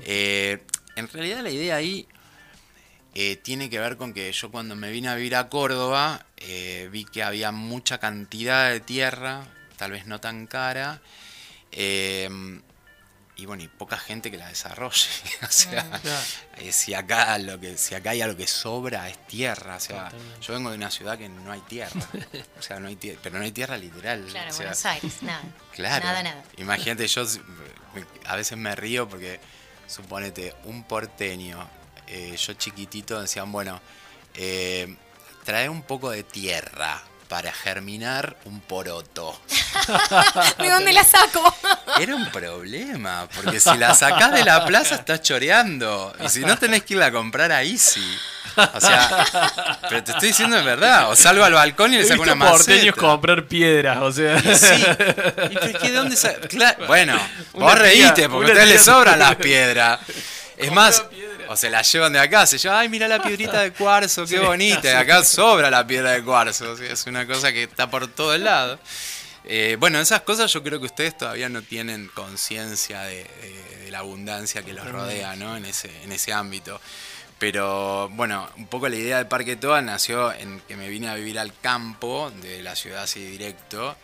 Eh, 0.04 0.64
en 0.96 1.08
realidad 1.08 1.42
la 1.42 1.50
idea 1.50 1.76
ahí 1.76 2.08
eh, 3.14 3.38
tiene 3.38 3.70
que 3.70 3.80
ver 3.80 3.98
con 3.98 4.14
que 4.14 4.32
yo 4.32 4.52
cuando 4.52 4.76
me 4.76 4.92
vine 4.92 5.10
a 5.10 5.16
vivir 5.16 5.36
a 5.36 5.50
Córdoba 5.50 6.26
eh, 6.38 6.90
vi 6.92 7.06
que 7.06 7.24
había 7.24 7.52
mucha 7.52 8.00
cantidad 8.00 8.70
de 8.72 8.80
tierra, 8.80 9.46
tal 9.78 9.92
vez 9.92 10.08
no 10.08 10.20
tan 10.20 10.48
cara. 10.48 11.02
eh, 11.72 12.30
y 13.38 13.46
bueno, 13.46 13.64
y 13.64 13.68
poca 13.68 13.98
gente 13.98 14.30
que 14.30 14.38
la 14.38 14.48
desarrolle. 14.50 15.08
o 15.42 15.52
sea, 15.52 15.84
Claro. 16.02 16.20
eh, 16.58 16.72
si 16.72 16.94
acá 16.94 17.38
lo 17.40 17.60
que 17.60 17.78
si 17.78 17.96
acá 17.96 18.12
hay 18.12 18.22
algo 18.22 18.38
que 18.38 18.48
sobra 18.48 19.10
es 19.10 19.26
tierra, 19.28 19.78
o 19.78 19.80
sea, 19.80 20.06
Totalmente. 20.10 20.46
yo 20.46 20.54
vengo 20.54 20.70
de 20.70 20.76
una 20.78 20.92
ciudad 20.92 21.18
que 21.18 21.30
no 21.30 21.52
hay 21.52 21.62
tierra. 21.62 22.02
o 22.60 22.62
sea, 22.62 22.80
no 22.80 22.88
hay 22.88 22.96
tierra, 22.98 23.20
pero 23.24 23.38
no 23.38 23.44
hay 23.44 23.52
tierra 23.52 23.78
literal. 23.78 24.26
Claro, 24.30 24.50
o 24.50 24.54
sea, 24.54 24.58
Buenos 24.66 24.86
Aires, 24.86 25.14
nada. 25.24 25.42
Claro. 25.74 26.06
Nada, 26.06 26.24
nada. 26.24 26.44
Imagínate, 26.58 27.08
yo 27.08 27.24
a 28.26 28.36
veces 28.36 28.58
me 28.58 28.76
río 28.76 29.08
porque, 29.08 29.40
suponete, 29.88 30.54
un 30.66 30.84
porteño, 30.84 31.68
eh, 32.08 32.36
yo 32.38 32.54
chiquitito, 32.54 33.22
decían, 33.22 33.52
bueno, 33.52 33.82
eh, 34.36 34.96
trae 35.46 35.70
un 35.70 35.82
poco 35.84 36.12
de 36.12 36.24
tierra 36.24 37.02
para 37.32 37.54
germinar 37.54 38.36
un 38.44 38.60
poroto. 38.60 39.40
¿De 40.60 40.70
dónde 40.70 40.92
la 40.92 41.06
saco? 41.06 41.42
Era 41.98 42.14
un 42.14 42.30
problema, 42.30 43.26
porque 43.34 43.58
si 43.62 43.78
la 43.78 43.96
sacás 43.96 44.34
de 44.34 44.44
la 44.44 44.66
plaza 44.66 44.96
estás 44.96 45.22
choreando. 45.22 46.14
Y 46.22 46.28
si 46.28 46.42
no 46.42 46.58
tenés 46.58 46.84
que 46.84 46.96
irla 46.96 47.06
a 47.06 47.12
comprar 47.14 47.54
a 47.54 47.64
Easy. 47.64 48.04
O 48.74 48.82
sea, 48.82 49.26
pero 49.88 50.04
te 50.04 50.12
estoy 50.12 50.28
diciendo 50.28 50.58
de 50.58 50.64
verdad. 50.64 51.10
O 51.10 51.16
salgo 51.16 51.46
al 51.46 51.54
balcón 51.54 51.94
y 51.94 52.00
le 52.00 52.06
saco 52.06 52.24
una 52.24 52.36
porteños 52.38 52.88
maceta. 52.88 53.00
comprar 53.02 53.46
piedras, 53.46 54.00
o 54.00 54.12
sea. 54.12 54.38
Sí. 54.42 54.84
¿Y 55.52 55.68
es 55.70 55.78
que 55.78 55.88
de 55.90 55.94
dónde 55.94 56.18
sa- 56.18 56.36
Cla- 56.36 56.86
Bueno, 56.86 57.14
Una 57.54 57.66
vos 57.66 57.74
tía- 57.76 57.82
reíste 57.82 58.28
porque 58.28 58.52
a 58.52 58.54
ustedes 58.56 58.70
les 58.74 58.84
sobran 58.84 59.18
las 59.20 59.36
piedras. 59.38 60.02
Es 60.58 60.70
más, 60.70 61.00
piedra. 61.00 61.21
O 61.52 61.58
se 61.58 61.70
la 61.70 61.82
llevan 61.82 62.14
de 62.14 62.20
acá, 62.20 62.46
se 62.46 62.58
llevan, 62.58 62.80
ay, 62.80 62.90
mira 62.90 63.08
la 63.08 63.22
piedrita 63.22 63.62
de 63.62 63.72
cuarzo, 63.74 64.26
qué 64.26 64.40
bonita. 64.48 64.90
Y 64.92 64.94
acá 64.96 65.24
sobra 65.24 65.70
la 65.70 65.86
piedra 65.86 66.12
de 66.12 66.24
cuarzo. 66.24 66.74
es 66.82 67.06
una 67.06 67.28
cosa 67.28 67.52
que 67.52 67.64
está 67.64 67.90
por 67.90 68.08
todo 68.08 68.34
el 68.34 68.44
lado. 68.46 68.80
Eh, 69.44 69.76
bueno, 69.80 70.00
esas 70.00 70.22
cosas 70.22 70.52
yo 70.54 70.62
creo 70.64 70.80
que 70.80 70.86
ustedes 70.86 71.18
todavía 71.18 71.50
no 71.50 71.62
tienen 71.62 72.08
conciencia 72.14 73.02
de, 73.04 73.24
de- 73.24 73.82
de 73.86 73.92
la 73.92 74.00
abundancia 74.00 74.62
que 74.64 74.72
los 74.74 74.88
rodea, 74.90 75.36
¿no? 75.36 75.58
En 75.58 75.66
ese, 75.66 75.90
en 76.04 76.12
ese 76.12 76.32
ámbito. 76.32 76.80
Pero 77.40 78.08
bueno, 78.10 78.48
un 78.58 78.68
poco 78.68 78.88
la 78.88 78.96
idea 78.96 79.18
del 79.18 79.28
Parque 79.28 79.56
Toa 79.56 79.82
nació 79.82 80.32
en 80.32 80.62
que 80.68 80.76
me 80.78 80.88
vine 80.90 81.10
a 81.10 81.16
vivir 81.16 81.40
al 81.40 81.52
campo 81.60 82.32
de 82.42 82.62
la 82.62 82.76
ciudad 82.76 83.04
así 83.04 83.20
directo. 83.26 83.98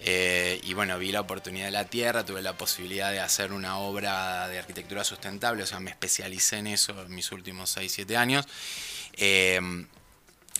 Eh, 0.00 0.60
y 0.62 0.74
bueno, 0.74 0.98
vi 0.98 1.10
la 1.10 1.20
oportunidad 1.20 1.66
de 1.66 1.72
la 1.72 1.84
tierra, 1.84 2.24
tuve 2.24 2.42
la 2.42 2.56
posibilidad 2.56 3.10
de 3.10 3.20
hacer 3.20 3.52
una 3.52 3.78
obra 3.78 4.48
de 4.48 4.58
arquitectura 4.58 5.04
sustentable, 5.04 5.62
o 5.62 5.66
sea, 5.66 5.80
me 5.80 5.90
especialicé 5.90 6.58
en 6.58 6.68
eso 6.68 7.00
en 7.02 7.14
mis 7.14 7.32
últimos 7.32 7.76
6-7 7.76 8.16
años. 8.16 8.46
Eh, 9.14 9.60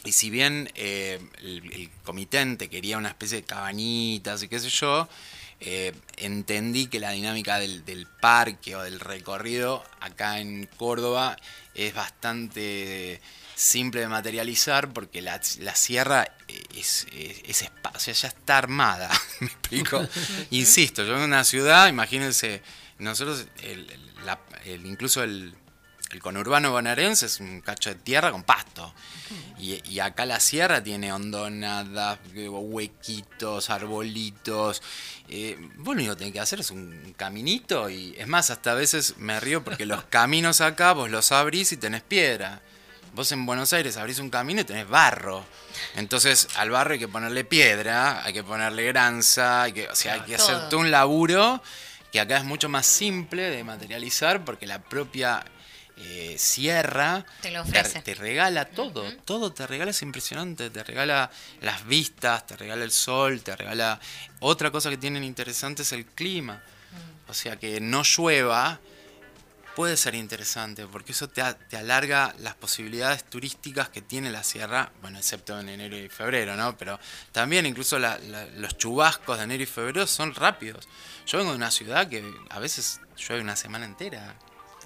y 0.05 0.13
si 0.13 0.31
bien 0.31 0.71
eh, 0.75 1.21
el, 1.43 1.91
comitente 2.05 2.69
quería 2.69 2.99
una 2.99 3.09
especie 3.09 3.39
de 3.39 3.45
cabañitas 3.45 4.43
y 4.43 4.49
qué 4.49 4.59
sé 4.59 4.69
yo, 4.71 5.09
entendí 6.17 6.87
que 6.87 7.01
la 7.01 7.11
dinámica 7.11 7.59
del 7.59 8.07
parque 8.21 8.77
o 8.77 8.83
del 8.83 9.01
recorrido 9.01 9.83
acá 10.01 10.39
en 10.39 10.69
Córdoba 10.77 11.37
es 11.75 11.95
bastante 11.95 13.21
simple 13.59 14.03
de 14.03 14.09
materializar 14.09 14.93
porque 14.93 15.21
la, 15.21 15.41
la 15.59 15.75
sierra 15.75 16.29
es, 16.77 17.07
es, 17.13 17.41
es 17.45 17.65
espa- 17.65 17.91
o 17.95 17.99
sea, 17.99 18.15
ya 18.15 18.29
está 18.29 18.57
armada, 18.59 19.11
¿me 19.41 19.49
explico? 19.49 20.07
Insisto, 20.51 21.03
yo 21.05 21.17
en 21.17 21.23
una 21.23 21.43
ciudad, 21.43 21.89
imagínense, 21.89 22.63
nosotros, 22.99 23.47
el- 23.65 23.91
el- 23.91 24.25
la- 24.25 24.39
el- 24.65 24.87
incluso 24.87 25.23
el, 25.25 25.55
conurbano 26.23 26.71
bonaerense 26.71 27.27
es 27.27 27.39
un 27.41 27.61
cacho 27.61 27.91
de 27.91 27.97
tierra 27.97 28.31
con 28.31 28.43
pasto. 28.45 28.95
Y, 29.59 29.83
y 29.91 29.99
acá 30.01 30.25
la 30.25 30.41
sierra 30.41 30.83
tiene 30.83 31.13
hondonadas, 31.13 32.19
eh, 32.35 32.49
huequitos, 32.49 33.69
arbolitos. 33.71 34.81
Eh, 35.29 35.59
vos 35.77 35.95
lo 35.97 36.01
único 36.01 36.15
que 36.15 36.19
tenés 36.21 36.33
que 36.33 36.41
hacer 36.41 36.61
es 36.61 36.71
un 36.71 37.13
caminito 37.17 37.91
y 37.91 38.15
es 38.17 38.27
más, 38.27 38.51
hasta 38.51 38.71
a 38.71 38.75
veces 38.75 39.17
me 39.19 39.39
río 39.41 39.63
porque 39.65 39.85
los 39.85 40.05
caminos 40.11 40.61
acá 40.63 40.93
vos 40.93 41.11
los 41.11 41.31
abrís 41.33 41.73
y 41.73 41.77
tenés 41.77 42.03
piedra. 42.03 42.63
Vos 43.19 43.33
en 43.33 43.45
Buenos 43.47 43.73
Aires 43.73 43.97
abrís 43.97 44.21
un 44.21 44.31
camino 44.31 44.61
y 44.61 44.65
tenés 44.65 44.89
barro. 44.89 45.45
Entonces 45.97 46.47
al 46.55 46.71
barro 46.71 46.93
hay 46.93 47.01
que 47.01 47.09
ponerle 47.09 47.43
piedra, 47.43 48.25
hay 48.25 48.33
que 48.33 48.45
ponerle 48.45 48.85
granza, 48.85 49.65
hay 49.65 49.73
que, 49.73 49.89
o 49.89 49.97
sea, 49.97 50.13
hay 50.13 50.21
que 50.21 50.37
hacer 50.37 50.69
Todo. 50.69 50.79
un 50.79 50.93
laburo 50.93 51.61
que 52.13 52.21
acá 52.21 52.37
es 52.37 52.45
mucho 52.45 52.69
más 52.69 52.87
simple 52.87 53.51
de 53.51 53.65
materializar 53.65 54.45
porque 54.45 54.69
la 54.69 54.79
propia 54.79 55.45
eh, 55.97 56.37
sierra 56.39 57.27
Te 57.43 57.51
lo 57.51 57.63
ofrece. 57.63 58.03
te 58.03 58.15
regala 58.15 58.67
todo, 58.67 59.13
todo 59.25 59.53
te 59.53 59.67
regala, 59.67 59.91
es 59.91 60.03
impresionante, 60.03 60.71
te 60.71 60.85
regala 60.85 61.29
las 61.61 61.85
vistas, 61.89 62.47
te 62.47 62.57
regala 62.57 62.85
el 62.85 62.93
sol, 62.93 63.43
te 63.43 63.57
regala... 63.57 63.99
Otra 64.39 64.71
cosa 64.71 64.91
que 64.91 64.97
tienen 64.97 65.25
interesante 65.25 65.83
es 65.83 65.91
el 65.91 66.07
clima, 66.07 66.63
o 67.27 67.35
sea 67.35 67.57
que 67.57 67.81
no 67.81 68.05
llueva, 68.05 68.79
puede 69.79 69.97
ser 69.97 70.17
interesante, 70.17 70.89
porque 70.89 71.13
eso 71.13 71.29
te, 71.29 71.41
te 71.71 71.77
alarga 71.77 72.35
las 72.41 72.57
posibilidades 72.57 73.23
turísticas 73.23 73.89
que 73.89 74.03
tiene 74.03 74.29
la 74.33 74.43
sierra, 74.43 74.91
bueno, 75.03 75.19
excepto 75.19 75.57
en 75.61 75.69
enero 75.69 75.97
y 75.97 76.09
febrero, 76.09 76.57
¿no? 76.57 76.77
Pero 76.77 76.99
también 77.31 77.65
incluso 77.65 77.97
la- 77.97 78.19
la- 78.19 78.47
los 78.47 78.77
chubascos 78.77 79.39
de 79.39 79.45
enero 79.45 79.63
y 79.63 79.67
febrero 79.67 80.05
son 80.09 80.35
rápidos. 80.35 80.89
Yo 81.27 81.39
vengo 81.39 81.53
de 81.53 81.59
una 81.59 81.71
ciudad 81.71 82.09
que 82.09 82.29
a 82.51 82.59
veces 82.59 83.01
llueve 83.17 83.41
una 83.41 83.55
semana 83.55 83.85
entera. 83.85 84.35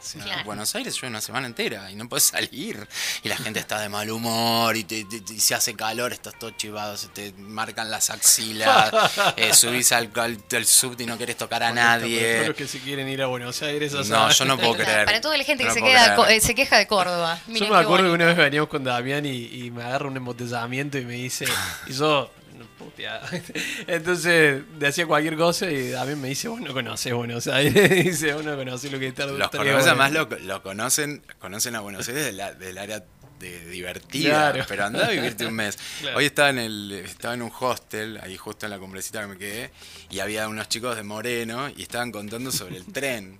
O 0.02 0.04
sea, 0.04 0.22
Claro. 0.24 0.44
Buenos 0.44 0.74
Aires 0.74 0.94
llueve 0.94 1.08
una 1.08 1.20
semana 1.20 1.46
entera 1.46 1.90
y 1.90 1.94
no 1.94 2.08
puedes 2.08 2.24
salir. 2.24 2.88
Y 3.22 3.28
la 3.28 3.36
gente 3.36 3.60
está 3.60 3.78
de 3.80 3.88
mal 3.88 4.10
humor 4.10 4.76
y, 4.76 4.82
te, 4.84 5.04
te- 5.04 5.22
y 5.32 5.38
se 5.40 5.54
hace 5.54 5.74
calor, 5.74 6.12
estás 6.12 6.36
todo 6.38 6.50
chivado, 6.50 6.96
se 6.96 7.08
te 7.08 7.32
marcan 7.38 7.90
las 7.90 8.10
axilas, 8.10 8.92
eh, 9.36 9.54
subís 9.54 9.92
al, 9.92 10.10
al, 10.16 10.38
al 10.52 10.66
subte 10.66 11.04
y 11.04 11.06
no 11.06 11.16
querés 11.16 11.36
tocar 11.36 11.62
a 11.62 11.72
nadie. 11.72 12.34
todos 12.34 12.46
los 12.48 12.56
que 12.56 12.66
se 12.68 12.80
quieren 12.80 13.08
ir 13.08 13.22
a 13.22 13.26
Buenos 13.26 13.62
Aires. 13.62 13.94
a 13.94 14.02
No, 14.02 14.30
yo 14.30 14.44
no 14.44 14.56
puedo 14.56 14.72
Para- 14.72 14.84
creer. 14.84 15.04
Para 15.06 15.20
toda 15.20 15.36
la 15.36 15.44
gente 15.44 15.64
No 15.64 15.70
que 15.72 15.74
se, 15.80 15.86
queda, 15.86 16.16
co- 16.16 16.26
eh, 16.26 16.40
se 16.40 16.54
queja 16.54 16.78
de 16.78 16.86
Córdoba. 16.86 17.38
Yo 17.46 17.68
me 17.68 17.76
acuerdo 17.78 18.06
que 18.06 18.12
una 18.12 18.26
vez 18.26 18.36
veníamos 18.36 18.68
con 18.68 18.82
Damián 18.84 19.24
y, 19.24 19.30
y 19.66 19.70
me 19.70 19.82
agarra 19.84 20.08
un 20.08 20.16
embotellamiento 20.16 20.98
y 20.98 21.04
me 21.04 21.14
dice, 21.14 21.46
y 21.86 21.92
yo, 21.92 22.30
no, 22.32 22.41
puteada. 22.82 23.28
entonces 23.86 24.62
decía 24.78 25.06
cualquier 25.06 25.36
cosa 25.36 25.70
y 25.70 25.90
Damián 25.90 26.20
me 26.20 26.28
dice, 26.28 26.48
vos 26.48 26.60
no 26.60 26.72
conoces 26.72 27.12
Buenos 27.12 27.46
Aires, 27.46 27.90
dice, 28.04 28.34
vos 28.34 28.44
no 28.44 28.56
conoces 28.56 28.92
lo 28.92 28.98
que 28.98 29.08
está 29.08 29.26
Los 29.26 29.48
cordobeses 29.48 29.86
además 29.86 30.12
lo, 30.12 30.28
lo 30.40 30.62
conocen, 30.62 31.22
conocen 31.38 31.76
a 31.76 31.80
Buenos 31.80 32.08
Aires 32.08 32.36
del 32.58 32.78
área 32.78 33.04
de 33.42 33.66
divertida, 33.66 34.52
Claro. 34.52 34.64
pero 34.66 34.84
andá 34.86 35.06
a 35.06 35.10
vivirte 35.10 35.44
un 35.46 35.54
mes. 35.54 35.76
Claro. 36.00 36.16
Hoy 36.18 36.24
estaba 36.26 36.48
en 36.50 36.58
el, 36.58 36.92
estaba 37.04 37.34
en 37.34 37.42
un 37.42 37.52
hostel, 37.60 38.18
ahí 38.22 38.36
justo 38.38 38.64
en 38.66 38.70
la 38.70 38.78
cumbrecita 38.78 39.20
que 39.20 39.26
me 39.26 39.36
quedé, 39.36 39.70
y 40.10 40.20
había 40.20 40.48
unos 40.48 40.68
chicos 40.68 40.96
de 40.96 41.02
Moreno 41.02 41.68
y 41.76 41.82
estaban 41.82 42.10
contando 42.10 42.50
sobre 42.50 42.78
el 42.78 42.86
tren. 42.86 43.38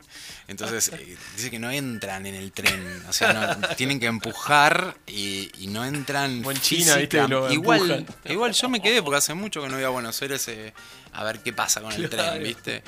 Entonces, 0.49 0.89
eh, 0.93 1.17
dice 1.37 1.51
que 1.51 1.59
no 1.59 1.71
entran 1.71 2.27
en 2.27 2.35
el 2.35 2.53
tren, 2.53 3.03
o 3.09 3.13
sea, 3.13 3.33
no- 3.57 3.69
tienen 3.77 3.99
que 3.99 4.07
empujar 4.07 4.97
y, 5.07 5.51
y 5.59 5.69
no 5.69 5.85
entran. 5.85 6.39
Como 6.39 6.51
en 6.53 6.61
China, 6.61 6.97
¿viste? 6.97 7.27
Lo 7.29 7.51
igual, 7.51 8.05
igual 8.27 8.53
yo 8.53 8.69
me 8.69 8.83
quedé 8.83 9.03
porque 9.03 9.17
hace 9.19 9.35
mucho 9.35 9.63
que 9.63 9.69
no 9.69 9.79
iba 9.79 9.89
a 9.89 9.91
Buenos 9.93 10.21
Aires 10.21 10.47
eh, 10.49 10.75
a 11.13 11.25
ver 11.25 11.41
qué 11.41 11.53
pasa 11.53 11.81
con 11.81 11.93
el 11.93 12.09
Claro. 12.11 12.33
tren, 12.33 12.43
¿viste? 12.43 12.83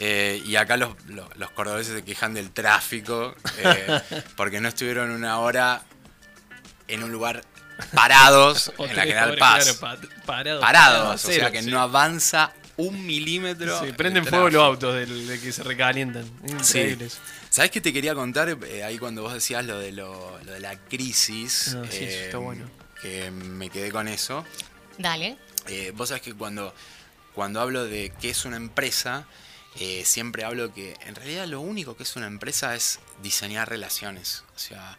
Eh, 0.00 0.42
y 0.44 0.56
acá 0.56 0.76
los, 0.76 0.94
los, 1.06 1.28
los 1.36 1.50
cordobeses 1.52 1.94
se 1.94 2.02
quejan 2.04 2.34
del 2.34 2.50
tráfico 2.50 3.34
eh, 3.58 4.00
porque 4.36 4.60
no 4.60 4.68
estuvieron 4.68 5.10
una 5.10 5.38
hora 5.38 5.82
en 6.88 7.02
un 7.04 7.10
lugar 7.12 7.44
parados 7.92 8.72
O 8.78 8.86
en 8.86 8.96
la 8.96 9.02
General 9.02 9.36
Paz. 9.38 9.64
claro, 9.78 9.80
pa- 9.80 10.24
parados. 10.26 10.60
parados, 10.60 11.14
o 11.14 11.18
cero, 11.28 11.40
sea 11.44 11.50
que 11.50 11.62
sí. 11.62 11.70
no 11.70 11.80
avanza 11.80 12.52
un 12.76 13.04
milímetro. 13.06 13.80
Sí, 13.84 13.92
prenden 13.92 14.24
fuego 14.26 14.50
los 14.50 14.62
autos 14.62 14.94
del, 14.94 15.26
de 15.28 15.40
que 15.40 15.52
se 15.52 15.62
recalientan. 15.62 16.24
Sí. 16.62 16.78
Increíbles. 16.78 17.18
¿Sabes 17.50 17.70
qué 17.70 17.80
te 17.80 17.92
quería 17.92 18.14
contar 18.16 18.48
eh, 18.66 18.82
ahí 18.82 18.98
cuando 18.98 19.22
vos 19.22 19.32
decías 19.32 19.64
lo 19.64 19.78
de, 19.78 19.92
lo, 19.92 20.40
lo 20.44 20.52
de 20.52 20.58
la 20.60 20.76
crisis? 20.76 21.76
Ah, 21.80 21.84
sí, 21.88 22.04
eso 22.04 22.24
está 22.24 22.38
bueno. 22.38 22.68
Que 23.00 23.30
me 23.30 23.70
quedé 23.70 23.92
con 23.92 24.08
eso. 24.08 24.44
Dale. 24.98 25.36
Eh, 25.68 25.92
vos 25.94 26.08
sabés 26.08 26.22
que 26.22 26.34
cuando, 26.34 26.74
cuando 27.32 27.60
hablo 27.60 27.84
de 27.84 28.12
qué 28.20 28.30
es 28.30 28.44
una 28.44 28.56
empresa, 28.56 29.24
eh, 29.78 30.02
siempre 30.04 30.42
hablo 30.44 30.74
que 30.74 30.96
en 31.06 31.14
realidad 31.14 31.46
lo 31.46 31.60
único 31.60 31.96
que 31.96 32.02
es 32.02 32.16
una 32.16 32.26
empresa 32.26 32.74
es 32.74 32.98
diseñar 33.22 33.68
relaciones. 33.68 34.42
O 34.56 34.58
sea, 34.58 34.98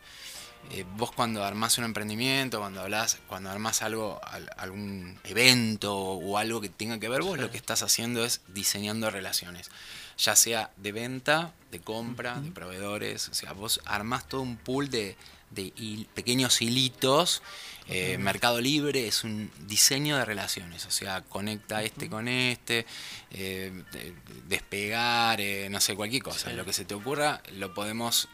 eh, 0.71 0.85
vos 0.97 1.11
cuando 1.11 1.43
armás 1.43 1.77
un 1.77 1.83
emprendimiento, 1.85 2.59
cuando 2.59 2.81
hablas, 2.81 3.17
cuando 3.27 3.49
armás 3.49 3.81
algo, 3.81 4.19
al- 4.23 4.49
algún 4.57 5.19
evento 5.23 5.95
o 5.95 6.37
algo 6.37 6.61
que 6.61 6.69
tenga 6.69 6.99
que 6.99 7.09
ver, 7.09 7.21
vos 7.21 7.37
lo 7.39 7.51
que 7.51 7.57
estás 7.57 7.81
haciendo 7.83 8.23
es 8.25 8.41
diseñando 8.47 9.09
relaciones. 9.09 9.69
Ya 10.17 10.35
sea 10.35 10.71
de 10.77 10.91
venta, 10.93 11.53
de 11.71 11.79
compra, 11.81 12.39
de 12.39 12.51
proveedores. 12.51 13.27
O 13.29 13.33
sea, 13.33 13.51
vos 13.53 13.81
armás 13.85 14.27
todo 14.29 14.41
un 14.41 14.55
pool 14.55 14.89
de, 14.89 15.17
de 15.51 15.73
hil- 15.75 16.07
pequeños 16.13 16.61
hilitos. 16.61 17.41
Eh, 17.87 18.17
Mercado 18.17 18.61
Libre 18.61 19.07
es 19.07 19.23
un 19.25 19.51
diseño 19.67 20.17
de 20.17 20.25
relaciones, 20.25 20.85
o 20.87 20.91
sea, 20.91 21.21
conecta 21.21 21.83
este 21.83 22.09
con 22.09 22.27
este, 22.27 22.85
eh, 23.31 23.83
de- 23.91 24.15
despegar, 24.47 25.39
no 25.69 25.79
sé, 25.81 25.95
cualquier 25.95 26.23
cosa. 26.23 26.51
Lo 26.53 26.65
que 26.65 26.73
se 26.73 26.85
te 26.85 26.93
ocurra, 26.95 27.41
lo 27.53 27.73
podemos, 27.73 28.27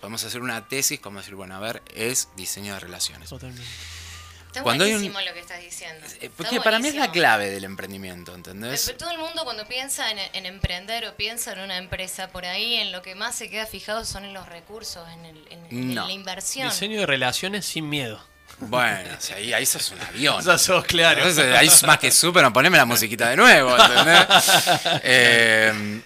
podemos 0.00 0.22
hacer 0.24 0.40
una 0.40 0.66
tesis, 0.68 1.00
como 1.00 1.18
decir, 1.20 1.34
bueno, 1.34 1.56
a 1.56 1.60
ver, 1.60 1.82
es 1.94 2.28
diseño 2.36 2.74
de 2.74 2.80
relaciones. 2.80 3.28
Totalmente. 3.28 3.62
Está 4.46 4.62
Cuando 4.62 4.84
hay 4.84 4.92
un- 4.92 4.98
buenísimo 4.98 5.20
lo 5.20 5.34
que 5.34 5.40
estás 5.40 5.60
diciendo. 5.60 6.06
Eh, 6.06 6.18
Está 6.22 6.36
Porque 6.38 6.60
para 6.62 6.78
mí 6.78 6.88
es 6.88 6.94
la 6.94 7.00
buenísimo. 7.02 7.12
clave 7.12 7.50
del 7.50 7.64
emprendimiento, 7.64 8.32
Pero 8.32 8.36
¿entendés? 8.36 8.94
todo 8.98 9.10
el 9.10 9.18
mundo 9.18 9.44
cuando 9.44 9.66
piensa 9.68 10.10
en, 10.10 10.18
en 10.32 10.46
emprender 10.46 11.06
o 11.06 11.14
piensa 11.16 11.52
en 11.52 11.60
una 11.60 11.76
empresa, 11.76 12.28
por 12.28 12.46
ahí 12.46 12.76
en 12.76 12.90
lo 12.90 13.02
que 13.02 13.14
más 13.14 13.34
se 13.36 13.50
queda 13.50 13.66
fijado 13.66 14.06
son 14.06 14.24
en 14.24 14.32
los 14.32 14.48
recursos, 14.48 15.06
en, 15.12 15.26
el- 15.26 15.46
en- 15.50 15.66
en 15.70 15.94
No. 15.94 16.06
la 16.06 16.12
inversión. 16.12 16.68
Diseño 16.70 16.98
de 17.00 17.06
relaciones 17.06 17.66
sin 17.66 17.88
miedo. 17.90 18.24
Bueno, 18.60 19.10
o 19.16 19.20
sea, 19.20 19.36
ahí, 19.36 19.52
ahí 19.52 19.66
sos 19.66 19.90
un 19.92 20.00
avión. 20.00 20.42
Sea, 20.42 20.56
sos 20.58 20.84
claro. 20.86 21.18
Entonces, 21.20 21.54
ahí 21.54 21.68
es 21.68 21.82
más 21.84 21.98
que 21.98 22.10
súper, 22.10 22.50
poneme 22.50 22.78
la 22.78 22.86
musiquita 22.86 23.28
de 23.28 23.36
nuevo, 23.36 23.76
¿entendés? 23.78 24.26
Eh, 25.04 26.00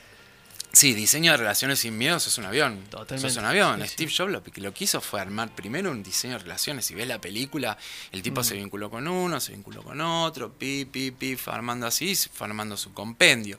sí, 0.72 0.94
diseño 0.94 1.32
de 1.32 1.36
relaciones 1.38 1.78
sin 1.80 1.96
miedo, 1.98 2.18
sos 2.20 2.38
un 2.38 2.44
avión. 2.46 2.82
Totalmente. 2.90 3.28
Sos 3.28 3.36
un 3.38 3.44
avión. 3.44 3.80
Sí, 3.82 3.86
sí. 3.88 3.92
Steve 3.94 4.12
Jobs 4.16 4.32
lo 4.32 4.42
que 4.42 4.60
lo 4.60 4.72
que 4.74 4.84
hizo 4.84 5.00
fue 5.00 5.20
armar 5.20 5.54
primero 5.54 5.90
un 5.90 6.02
diseño 6.02 6.34
de 6.34 6.40
relaciones. 6.40 6.86
Si 6.86 6.94
ves 6.94 7.06
la 7.06 7.20
película, 7.20 7.76
el 8.10 8.22
tipo 8.22 8.40
Mm. 8.40 8.44
se 8.44 8.54
vinculó 8.54 8.90
con 8.90 9.06
uno, 9.08 9.38
se 9.40 9.52
vinculó 9.52 9.82
con 9.82 10.00
otro, 10.00 10.52
pi, 10.56 10.84
pi, 10.86 11.10
pi, 11.10 11.36
fue 11.36 11.52
armando 11.54 11.86
así, 11.86 12.14
fue 12.14 12.46
armando 12.46 12.76
su 12.76 12.92
compendio. 12.92 13.58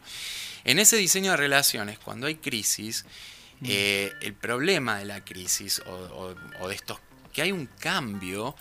En 0.63 0.80
ese 0.80 0.97
diseño 0.97 1.32
de 1.32 1.38
relaciones, 1.38 1.99
cuando 1.99 2.28
hay 2.28 2.36
crisis, 2.36 3.06
Mm. 3.60 3.65
eh, 3.69 4.12
el 4.21 4.34
problema 4.34 4.97
de 4.97 5.06
la 5.06 5.23
crisis 5.23 5.82
o, 5.86 5.91
o- 5.91 6.36
o 6.63 6.67
de 6.67 6.76
estos, 6.76 6.99
que 7.32 7.41
hay 7.41 7.52
un 7.52 7.67
cambio 7.67 8.56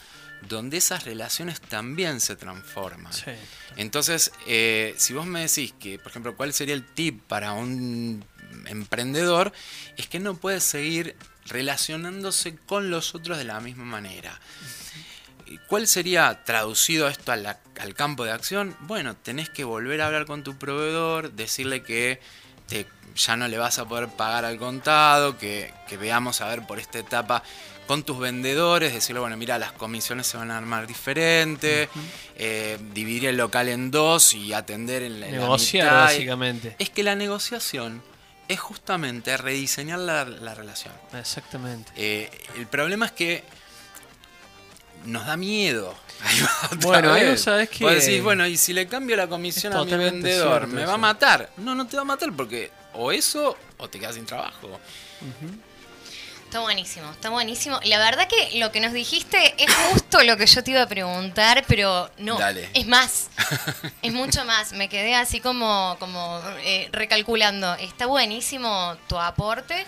donde 0.48 0.76
esas 0.78 1.04
relaciones 1.04 1.60
también 1.60 2.20
se 2.20 2.34
transforman. 2.34 3.12
Sí. 3.12 3.30
Entonces, 3.76 4.32
eh, 4.48 4.92
si 4.98 5.12
vos 5.14 5.24
me 5.24 5.40
decís 5.42 5.72
que, 5.78 5.98
por 6.00 6.10
ejemplo, 6.10 6.36
cuál 6.36 6.52
sería 6.52 6.74
el 6.74 6.84
tip 6.84 7.22
para 7.28 7.52
un 7.52 8.24
emprendedor, 8.66 9.52
es 9.96 10.06
que 10.08 10.18
no 10.20 10.34
puede 10.36 10.60
seguir 10.60 11.16
relacionándose 11.46 12.56
con 12.66 12.90
los 12.90 13.14
otros 13.14 13.38
de 13.38 13.44
la 13.44 13.60
misma 13.60 13.84
manera. 13.84 14.38
¿Y 15.46 15.58
¿Cuál 15.68 15.86
sería 15.86 16.44
traducido 16.44 17.08
esto 17.08 17.34
la- 17.36 17.58
al 17.80 17.94
campo 17.94 18.24
de 18.24 18.32
acción? 18.32 18.76
Bueno, 18.80 19.16
tenés 19.16 19.50
que 19.50 19.64
volver 19.64 20.00
a 20.00 20.06
hablar 20.06 20.24
con 20.26 20.42
tu 20.44 20.56
proveedor, 20.56 21.32
decirle 21.32 21.82
que 21.82 22.20
te- 22.68 22.86
ya 23.16 23.36
no 23.36 23.48
le 23.48 23.58
vas 23.58 23.78
a 23.78 23.84
poder 23.86 24.08
pagar 24.08 24.44
al 24.44 24.56
contado, 24.58 25.36
que, 25.36 25.72
que 25.88 25.96
veamos 25.98 26.40
a 26.40 26.48
ver 26.48 26.66
por 26.66 26.78
esta 26.78 26.98
etapa 26.98 27.42
con 27.86 28.04
tus 28.04 28.18
vendedores, 28.18 28.94
decirle, 28.94 29.20
bueno, 29.20 29.36
mira, 29.36 29.58
las 29.58 29.72
comisiones 29.72 30.26
se 30.26 30.38
van 30.38 30.50
a 30.50 30.56
armar 30.56 30.86
diferente, 30.86 31.90
eh, 32.36 32.78
dividir 32.94 33.26
el 33.26 33.36
local 33.36 33.68
en 33.68 33.90
dos 33.90 34.32
y 34.32 34.54
atender 34.54 35.02
en 35.02 35.20
la, 35.20 35.26
en 35.26 35.32
la 35.34 35.40
Negociar, 35.40 35.86
mitad. 35.86 36.00
básicamente. 36.04 36.76
Es 36.78 36.88
que 36.88 37.02
la 37.02 37.16
negociación 37.16 38.00
es 38.48 38.60
justamente 38.60 39.36
rediseñar 39.36 39.98
la, 39.98 40.24
la 40.24 40.54
relación. 40.54 40.92
Exactamente. 41.14 41.92
Eh, 41.96 42.30
el 42.56 42.66
problema 42.66 43.06
es 43.06 43.12
que 43.12 43.44
nos 45.04 45.26
da 45.26 45.36
miedo. 45.36 45.94
Bueno, 46.82 47.12
ahí 47.12 47.36
sabés 47.38 47.68
que- 47.68 47.84
Vos 47.84 47.94
decís, 47.94 48.22
bueno, 48.22 48.46
y 48.46 48.56
si 48.56 48.72
le 48.72 48.86
cambio 48.86 49.16
la 49.16 49.26
comisión 49.26 49.72
a 49.72 49.84
mi 49.84 49.90
vendedor, 50.04 50.66
¿me 50.68 50.84
va 50.86 50.94
a 50.94 50.98
matar? 50.98 51.50
No, 51.56 51.74
no 51.74 51.86
te 51.86 51.96
va 51.96 52.02
a 52.02 52.04
matar 52.04 52.32
porque 52.36 52.70
o 52.94 53.10
eso 53.10 53.56
o 53.78 53.88
te 53.88 53.98
quedas 53.98 54.14
sin 54.14 54.26
trabajo. 54.26 54.78
Está 56.52 56.60
buenísimo, 56.60 57.10
está 57.10 57.30
buenísimo. 57.30 57.80
La 57.84 57.98
verdad 57.98 58.28
que 58.28 58.58
lo 58.58 58.70
que 58.70 58.80
nos 58.80 58.92
dijiste 58.92 59.54
es 59.56 59.74
justo 59.90 60.22
lo 60.22 60.36
que 60.36 60.44
yo 60.44 60.62
te 60.62 60.72
iba 60.72 60.82
a 60.82 60.86
preguntar, 60.86 61.64
pero 61.66 62.10
no. 62.18 62.36
Dale. 62.36 62.68
Es 62.74 62.86
más. 62.86 63.30
es 64.02 64.12
mucho 64.12 64.44
más. 64.44 64.74
Me 64.74 64.90
quedé 64.90 65.14
así 65.14 65.40
como, 65.40 65.96
como 65.98 66.42
eh, 66.62 66.90
recalculando. 66.92 67.72
Está 67.76 68.04
buenísimo 68.04 68.98
tu 69.08 69.16
aporte. 69.16 69.86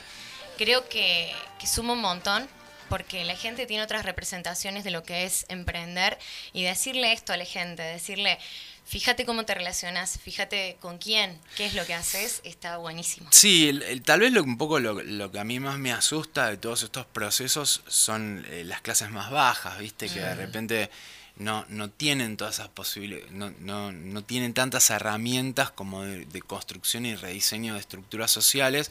Creo 0.57 0.89
que, 0.89 1.31
que 1.59 1.67
suma 1.67 1.93
un 1.93 2.01
montón. 2.01 2.49
Porque 2.89 3.25
la 3.25 3.37
gente 3.37 3.67
tiene 3.67 3.83
otras 3.83 4.07
representaciones 4.07 4.85
de 4.85 4.91
lo 4.91 5.03
que 5.03 5.25
es 5.25 5.45
emprender. 5.51 6.19
Y 6.55 6.63
decirle 6.63 7.13
esto 7.13 7.35
a 7.35 7.37
la 7.37 7.45
gente, 7.45 7.83
decirle, 7.83 8.39
fíjate 8.87 9.25
cómo 9.25 9.45
te 9.45 9.55
relacionas, 9.55 10.19
fíjate 10.23 10.77
con 10.81 10.99
quién, 10.99 11.39
qué 11.57 11.67
es 11.67 11.75
lo 11.75 11.85
que 11.87 11.95
haces, 11.95 12.41
está 12.45 12.77
buenísimo. 12.77 13.29
Sí, 13.33 13.69
el- 13.69 13.83
el- 13.83 14.03
tal 14.03 14.21
vez 14.21 14.33
lo, 14.33 14.43
un 14.43 14.59
poco 14.59 14.79
lo, 14.81 15.03
lo 15.03 15.31
que 15.33 15.39
a 15.41 15.45
mí 15.45 15.59
más 15.61 15.79
me 15.79 15.93
asusta 15.93 16.49
de 16.51 16.57
todos 16.57 16.83
estos 16.83 17.07
procesos 17.07 17.83
son 17.89 18.47
eh, 18.51 18.63
las 18.65 18.81
clases 18.83 19.11
más 19.11 19.31
bajas, 19.31 19.79
¿viste? 19.79 20.09
Que 20.09 20.21
de 20.21 20.35
repente 20.35 20.91
no, 21.37 21.65
no 21.69 21.91
tienen 21.91 22.37
todas 22.37 22.55
esas 22.57 22.69
posibilidades, 22.69 23.33
no, 23.33 23.51
no, 23.59 23.91
no 23.91 24.23
tienen 24.23 24.55
tantas 24.55 24.89
herramientas 24.91 25.71
como 25.73 26.05
de, 26.05 26.27
de 26.27 26.43
construcción 26.43 27.07
y 27.07 27.17
rediseño 27.17 27.75
de 27.75 27.81
estructuras 27.81 28.31
sociales. 28.31 28.91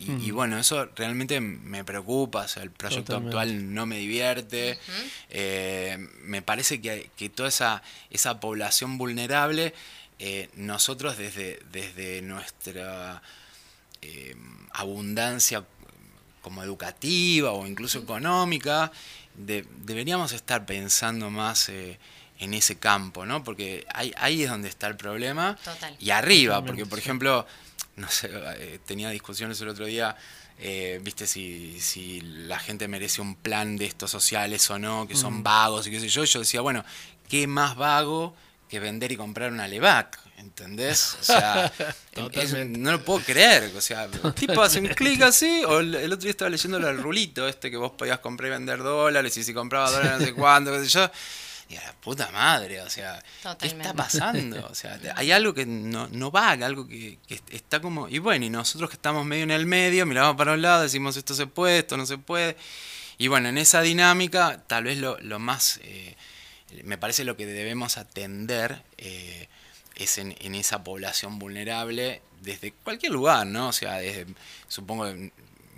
Y, 0.00 0.28
y 0.28 0.30
bueno, 0.30 0.58
eso 0.58 0.86
realmente 0.96 1.40
me 1.40 1.84
preocupa, 1.84 2.40
o 2.44 2.48
sea, 2.48 2.62
el 2.62 2.70
proyecto 2.70 3.12
Totalmente. 3.12 3.36
actual 3.36 3.74
no 3.74 3.84
me 3.84 3.98
divierte. 3.98 4.78
Eh, 5.28 5.98
me 6.22 6.40
parece 6.40 6.80
que, 6.80 7.10
que 7.16 7.28
toda 7.28 7.50
esa, 7.50 7.82
esa 8.10 8.40
población 8.40 8.96
vulnerable, 8.96 9.74
eh, 10.18 10.48
nosotros 10.54 11.18
desde, 11.18 11.60
desde 11.70 12.22
nuestra 12.22 13.20
eh, 14.02 14.34
abundancia 14.72 15.64
como 16.40 16.62
educativa 16.62 17.52
o 17.52 17.66
incluso 17.66 17.98
económica, 17.98 18.90
de- 19.34 19.66
deberíamos 19.84 20.32
estar 20.32 20.64
pensando 20.64 21.28
más 21.30 21.68
eh, 21.68 21.98
en 22.38 22.54
ese 22.54 22.78
campo, 22.78 23.26
¿no? 23.26 23.44
Porque 23.44 23.86
ahí, 23.92 24.14
ahí 24.16 24.42
es 24.44 24.48
donde 24.50 24.70
está 24.70 24.86
el 24.86 24.96
problema. 24.96 25.58
Total. 25.62 25.94
Y 26.00 26.08
arriba, 26.10 26.64
porque 26.64 26.86
por 26.86 26.98
ejemplo, 26.98 27.46
no 28.00 28.08
sé, 28.10 28.30
eh, 28.32 28.78
tenía 28.84 29.10
discusiones 29.10 29.60
el 29.60 29.68
otro 29.68 29.84
día, 29.86 30.16
eh, 30.58 30.98
viste, 31.02 31.26
si, 31.26 31.80
si 31.80 32.20
la 32.20 32.58
gente 32.58 32.88
merece 32.88 33.20
un 33.20 33.34
plan 33.36 33.76
de 33.76 33.86
estos 33.86 34.10
sociales 34.10 34.68
o 34.70 34.78
no, 34.78 35.06
que 35.06 35.14
Mm. 35.14 35.18
son 35.18 35.42
vagos 35.42 35.86
y 35.86 35.90
qué 35.90 36.00
sé 36.00 36.08
yo. 36.08 36.24
Yo 36.24 36.40
decía, 36.40 36.60
bueno, 36.60 36.84
¿qué 37.28 37.46
más 37.46 37.76
vago 37.76 38.34
que 38.68 38.80
vender 38.80 39.12
y 39.12 39.16
comprar 39.16 39.52
una 39.52 39.66
Levac? 39.68 40.18
¿Entendés? 40.36 41.16
O 41.20 41.22
sea, 41.24 41.66
es- 41.78 41.94
Totalmente. 42.14 42.78
no 42.78 42.92
lo 42.92 43.04
puedo 43.04 43.20
creer. 43.20 43.72
O 43.76 43.80
sea, 43.80 44.04
el 44.24 44.34
tipo 44.34 44.62
hace 44.62 44.80
un 44.80 44.88
clic 44.88 45.20
así, 45.22 45.62
o 45.66 45.80
el, 45.80 45.94
el 45.94 46.12
otro 46.12 46.22
día 46.24 46.30
estaba 46.30 46.50
leyendo 46.50 46.78
lo 46.78 46.86
del 46.86 46.98
rulito 47.02 47.46
este 47.48 47.70
que 47.70 47.76
vos 47.76 47.92
podías 47.92 48.18
comprar 48.20 48.48
y 48.48 48.50
vender 48.52 48.78
dólares, 48.82 49.36
y 49.36 49.44
si 49.44 49.52
comprabas 49.54 49.92
dólares 49.92 50.20
no 50.20 50.26
sé 50.26 50.32
cuánto, 50.34 50.72
qué 50.72 50.80
sé 50.80 50.88
yo. 50.88 51.10
Y 51.70 51.76
a 51.76 51.84
la 51.84 51.92
puta 51.92 52.32
madre, 52.32 52.80
o 52.80 52.90
sea, 52.90 53.22
¿qué 53.60 53.68
está 53.68 53.94
pasando? 53.94 54.66
O 54.68 54.74
sea, 54.74 54.98
hay 55.14 55.30
algo 55.30 55.54
que 55.54 55.64
no, 55.64 56.08
no 56.08 56.32
va, 56.32 56.50
algo 56.50 56.88
que, 56.88 57.18
que 57.28 57.40
está 57.50 57.80
como... 57.80 58.08
Y 58.08 58.18
bueno, 58.18 58.44
y 58.44 58.50
nosotros 58.50 58.90
que 58.90 58.96
estamos 58.96 59.24
medio 59.24 59.44
en 59.44 59.52
el 59.52 59.66
medio, 59.66 60.04
miramos 60.04 60.34
para 60.34 60.54
un 60.54 60.62
lado, 60.62 60.82
decimos 60.82 61.16
esto 61.16 61.32
se 61.32 61.46
puede, 61.46 61.78
esto 61.78 61.96
no 61.96 62.06
se 62.06 62.18
puede. 62.18 62.56
Y 63.18 63.28
bueno, 63.28 63.48
en 63.50 63.58
esa 63.58 63.82
dinámica, 63.82 64.64
tal 64.66 64.84
vez 64.84 64.98
lo, 64.98 65.16
lo 65.20 65.38
más, 65.38 65.78
eh, 65.84 66.16
me 66.82 66.98
parece 66.98 67.22
lo 67.22 67.36
que 67.36 67.46
debemos 67.46 67.98
atender 67.98 68.82
eh, 68.98 69.46
es 69.94 70.18
en, 70.18 70.34
en 70.40 70.56
esa 70.56 70.82
población 70.82 71.38
vulnerable 71.38 72.20
desde 72.40 72.72
cualquier 72.72 73.12
lugar, 73.12 73.46
¿no? 73.46 73.68
O 73.68 73.72
sea, 73.72 73.96
desde, 73.98 74.26
supongo 74.66 75.04
que 75.04 75.30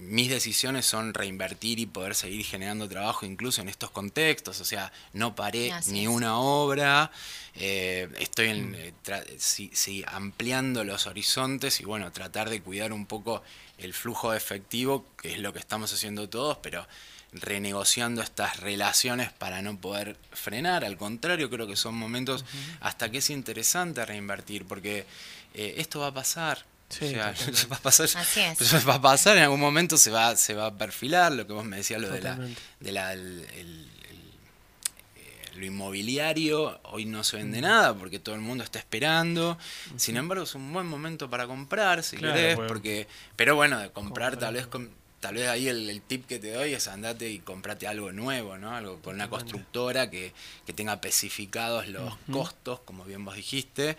mis 0.08 0.28
decisiones 0.28 0.84
son 0.86 1.14
reinvertir 1.14 1.78
y 1.78 1.86
poder 1.86 2.14
seguir 2.14 2.44
generando 2.44 2.88
trabajo 2.88 3.24
incluso 3.26 3.60
en 3.60 3.68
estos 3.68 3.90
contextos. 3.90 4.60
O 4.60 4.64
sea, 4.64 4.92
no 5.12 5.34
paré 5.34 5.72
Así 5.72 5.92
ni 5.92 6.02
es. 6.02 6.08
una 6.08 6.38
obra, 6.38 7.10
eh, 7.54 8.08
estoy 8.18 8.48
en, 8.48 8.74
eh, 8.74 8.92
tra- 9.04 9.24
sí- 9.38 9.70
sí, 9.72 10.04
ampliando 10.06 10.84
los 10.84 11.06
horizontes 11.06 11.80
y 11.80 11.84
bueno, 11.84 12.10
tratar 12.12 12.50
de 12.50 12.60
cuidar 12.62 12.92
un 12.92 13.06
poco 13.06 13.42
el 13.78 13.94
flujo 13.94 14.30
de 14.32 14.36
efectivo, 14.38 15.04
que 15.20 15.32
es 15.32 15.38
lo 15.38 15.52
que 15.52 15.58
estamos 15.58 15.92
haciendo 15.92 16.28
todos, 16.28 16.58
pero 16.62 16.86
renegociando 17.32 18.22
estas 18.22 18.60
relaciones 18.60 19.32
para 19.32 19.62
no 19.62 19.76
poder 19.80 20.16
frenar. 20.32 20.84
Al 20.84 20.96
contrario, 20.96 21.48
creo 21.50 21.66
que 21.66 21.76
son 21.76 21.94
momentos 21.94 22.44
hasta 22.80 23.10
que 23.10 23.18
es 23.18 23.30
interesante 23.30 24.04
reinvertir, 24.04 24.64
porque 24.66 25.06
eh, 25.54 25.74
esto 25.78 26.00
va 26.00 26.08
a 26.08 26.14
pasar. 26.14 26.64
Sí, 26.98 27.06
o 27.06 27.08
sea, 27.08 27.32
totalmente. 27.34 27.66
va 27.68 27.76
a 27.76 27.80
pasar, 27.80 28.06
Así 28.14 28.40
es. 28.40 28.60
eso 28.60 28.86
va 28.86 28.94
a 28.94 29.00
pasar, 29.00 29.36
en 29.38 29.44
algún 29.44 29.60
momento 29.60 29.96
se 29.96 30.10
va, 30.10 30.36
se 30.36 30.54
va 30.54 30.66
a 30.66 30.74
perfilar, 30.76 31.32
lo 31.32 31.46
que 31.46 31.52
vos 31.52 31.64
me 31.64 31.78
decías, 31.78 32.00
lo 32.00 32.08
de 32.10 32.20
la, 32.20 32.38
de 32.80 32.92
la 32.92 33.12
el- 33.14 33.46
el- 33.54 33.88
el- 34.10 35.58
lo 35.60 35.66
inmobiliario, 35.66 36.80
hoy 36.84 37.04
no 37.04 37.22
se 37.24 37.36
vende 37.36 37.60
nada 37.60 37.94
porque 37.94 38.18
todo 38.18 38.34
el 38.34 38.40
mundo 38.40 38.64
está 38.64 38.78
esperando. 38.78 39.58
Sin 39.96 40.16
embargo, 40.16 40.44
es 40.44 40.54
un 40.54 40.72
buen 40.72 40.86
momento 40.86 41.28
para 41.28 41.46
comprar, 41.46 42.02
si 42.02 42.16
Claro, 42.16 42.34
querés, 42.34 42.56
bueno. 42.56 42.68
porque, 42.68 43.06
pero 43.36 43.54
bueno, 43.54 43.78
de 43.78 43.90
comprar 43.90 44.32
Comprar. 44.32 44.38
tal 44.38 44.54
vez 44.54 44.66
con- 44.66 44.90
tal 45.22 45.36
vez 45.36 45.48
ahí 45.48 45.68
el, 45.68 45.88
el 45.88 46.02
tip 46.02 46.26
que 46.26 46.38
te 46.40 46.50
doy 46.52 46.74
es 46.74 46.88
andate 46.88 47.30
y 47.30 47.38
comprate 47.38 47.86
algo 47.86 48.10
nuevo, 48.12 48.58
¿no? 48.58 48.74
Algo 48.74 49.00
con 49.00 49.14
una 49.14 49.30
constructora 49.30 50.10
que, 50.10 50.32
que 50.66 50.72
tenga 50.72 50.94
especificados 50.94 51.86
los 51.88 52.12
costos, 52.30 52.80
como 52.80 53.04
bien 53.04 53.24
vos 53.24 53.36
dijiste. 53.36 53.96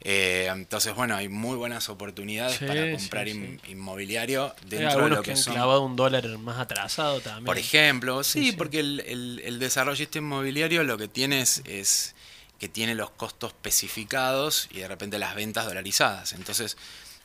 Eh, 0.00 0.48
entonces, 0.50 0.94
bueno, 0.94 1.14
hay 1.14 1.28
muy 1.28 1.56
buenas 1.56 1.88
oportunidades 1.90 2.56
Sí, 2.58 2.64
para 2.64 2.90
comprar 2.90 3.28
sí. 3.28 3.34
in- 3.34 3.60
inmobiliario 3.68 4.54
Hay 4.62 4.68
dentro 4.70 5.04
de 5.04 5.10
lo 5.10 5.16
que, 5.16 5.22
que 5.26 5.30
han 5.32 5.36
son 5.36 5.54
clavado 5.54 5.82
un 5.82 5.94
dólar 5.94 6.26
más 6.38 6.58
atrasado 6.58 7.20
también. 7.20 7.44
por 7.44 7.58
ejemplo, 7.58 8.24
sí, 8.24 8.52
porque 8.52 8.80
el, 8.80 9.00
el, 9.00 9.42
el 9.44 9.58
desarrollista 9.58 10.18
inmobiliario 10.18 10.82
lo 10.84 10.96
que 10.96 11.06
tiene 11.06 11.42
es, 11.42 11.62
es 11.66 12.14
que 12.58 12.68
tiene 12.68 12.94
los 12.94 13.10
costos 13.10 13.52
especificados 13.52 14.68
y 14.70 14.78
de 14.78 14.88
repente 14.88 15.18
las 15.18 15.34
ventas 15.34 15.66
dolarizadas. 15.66 16.32
Entonces 16.32 16.76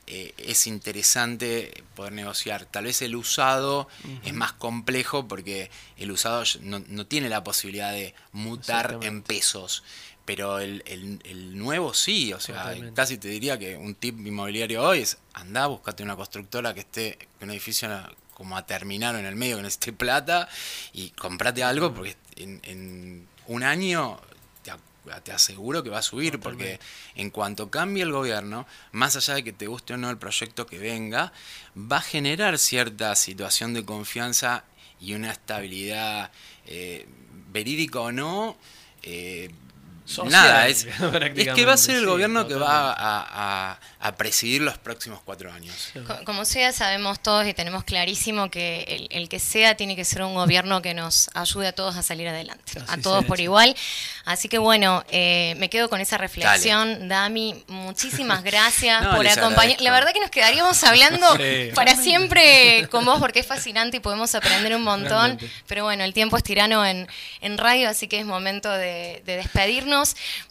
eh, 0.08 0.34
es 0.38 0.68
interesante 0.68 1.84
poder 1.96 2.14
negociar. 2.14 2.66
Tal 2.66 2.86
vez 2.86 3.02
el 3.02 3.16
usado 3.16 3.88
es 4.24 4.34
más 4.34 4.54
complejo 4.54 5.28
porque 5.28 5.70
el 5.98 6.12
usado 6.12 6.44
no, 6.62 6.80
no 6.88 7.06
tiene 7.06 7.30
la 7.30 7.44
posibilidad 7.44 7.92
de 7.92 8.14
mutar 8.32 8.98
en 9.04 9.22
pesos. 9.22 9.84
Pero 10.26 10.60
el, 10.60 10.84
el- 10.88 11.20
el 11.24 11.58
nuevo 11.58 11.94
sí, 11.94 12.34
o 12.34 12.40
sea, 12.40 12.56
casi 12.94 13.18
te 13.18 13.30
diría 13.30 13.58
que 13.58 13.78
un 13.78 13.96
tip 13.96 14.20
inmobiliario 14.26 14.84
hoy 14.84 15.00
es 15.00 15.18
andá, 15.34 15.68
buscate 15.68 16.04
una 16.04 16.16
constructora 16.18 16.74
que 16.74 16.82
esté, 16.82 17.18
que 17.40 17.46
un 17.46 17.52
edificio 17.52 17.90
como 18.34 18.58
a 18.58 18.66
terminar 18.66 19.16
o 19.16 19.20
en 19.20 19.26
el 19.26 19.36
medio 19.36 19.56
que 19.56 19.62
no 19.62 19.68
esté 19.68 19.94
plata 19.94 20.48
y 20.94 21.10
comprate 21.12 21.64
algo 21.64 21.94
porque 21.94 22.16
en, 22.36 22.60
en 22.64 23.28
un 23.48 23.64
año 23.64 24.20
te, 25.24 25.32
aseguro 25.32 25.84
que 25.84 25.90
va 25.90 26.00
a 26.00 26.04
subir 26.04 26.40
porque 26.40 26.80
en 27.16 27.30
cuanto 27.30 27.70
cambie 27.70 28.04
el 28.04 28.12
gobierno, 28.12 28.68
más 28.92 29.16
allá 29.16 29.36
de 29.36 29.44
que 29.44 29.54
te 29.54 29.68
guste 29.68 29.94
o 29.94 29.98
no 29.98 30.10
el 30.10 30.18
proyecto 30.18 30.66
que 30.66 30.78
venga, 30.78 31.34
va 31.76 31.98
a 31.98 32.02
generar 32.02 32.58
cierta 32.58 33.16
situación 33.16 33.74
de 33.74 33.86
confianza 33.86 34.64
y 35.00 35.14
una 35.14 35.32
estabilidad 35.32 36.32
eh, 36.66 37.08
verídica 37.52 38.00
o 38.00 38.12
no. 38.12 38.58
eh, 39.04 39.50
Social, 40.08 40.32
nada, 40.32 40.68
es, 40.68 40.86
es 41.36 41.54
que 41.54 41.66
va 41.66 41.74
a 41.74 41.78
ser 41.78 41.96
el 41.96 42.02
sí, 42.02 42.06
gobierno 42.08 42.48
que 42.48 42.56
va 42.56 42.92
a, 42.94 43.72
a- 43.74 43.80
a 44.00 44.16
presidir 44.16 44.62
los 44.62 44.78
próximos 44.78 45.20
cuatro 45.26 45.52
años. 45.52 45.90
Co- 46.06 46.24
Como 46.24 46.46
sea, 46.46 46.72
sabemos 46.72 47.20
todos 47.20 47.46
y 47.48 47.54
tenemos 47.54 47.84
clarísimo 47.84 48.50
que 48.50 48.84
el, 48.88 49.08
el 49.12 49.28
que 49.28 49.40
sea 49.40 49.76
tiene 49.76 49.96
que 49.98 50.06
ser 50.06 50.22
un 50.22 50.34
gobierno 50.36 50.82
que 50.82 50.94
nos 50.94 51.30
ayude 51.34 51.68
a 51.68 51.72
todos 51.74 51.96
a 51.98 52.04
salir 52.04 52.28
adelante, 52.28 52.74
a 52.88 52.98
todos 52.98 53.20
sea, 53.22 53.28
por 53.28 53.38
sí. 53.38 53.44
igual. 53.44 53.76
Así 54.24 54.48
que 54.50 54.60
bueno, 54.60 55.04
eh, 55.10 55.56
me 55.58 55.70
quedo 55.70 55.90
con 55.90 56.00
esa 56.00 56.18
reflexión, 56.18 57.10
Dami. 57.10 57.64
Muchísimas 57.68 58.44
gracias 58.52 59.02
No, 59.04 59.16
por 59.16 59.28
acompañar. 59.28 59.82
La 59.82 59.92
verdad 59.92 60.14
que 60.14 60.22
nos 60.22 60.30
quedaríamos 60.32 60.82
hablando 60.84 61.26
Sí. 61.38 61.72
para 61.76 61.96
siempre 61.96 62.88
con 62.90 63.04
vos 63.04 63.20
porque 63.20 63.40
es 63.42 63.48
fascinante 63.48 63.98
y 63.98 64.00
podemos 64.00 64.34
aprender 64.36 64.74
un 64.76 64.84
montón. 64.84 65.10
Realmente. 65.38 65.52
Pero 65.68 65.84
bueno, 65.84 66.04
el 66.06 66.14
tiempo 66.14 66.38
es 66.38 66.44
tirano 66.44 66.86
en, 66.86 67.08
en 67.42 67.58
radio, 67.58 67.90
así 67.90 68.08
que 68.08 68.20
es 68.20 68.26
momento 68.26 68.70
de, 68.72 69.22
de 69.26 69.36
despedirnos. 69.38 69.97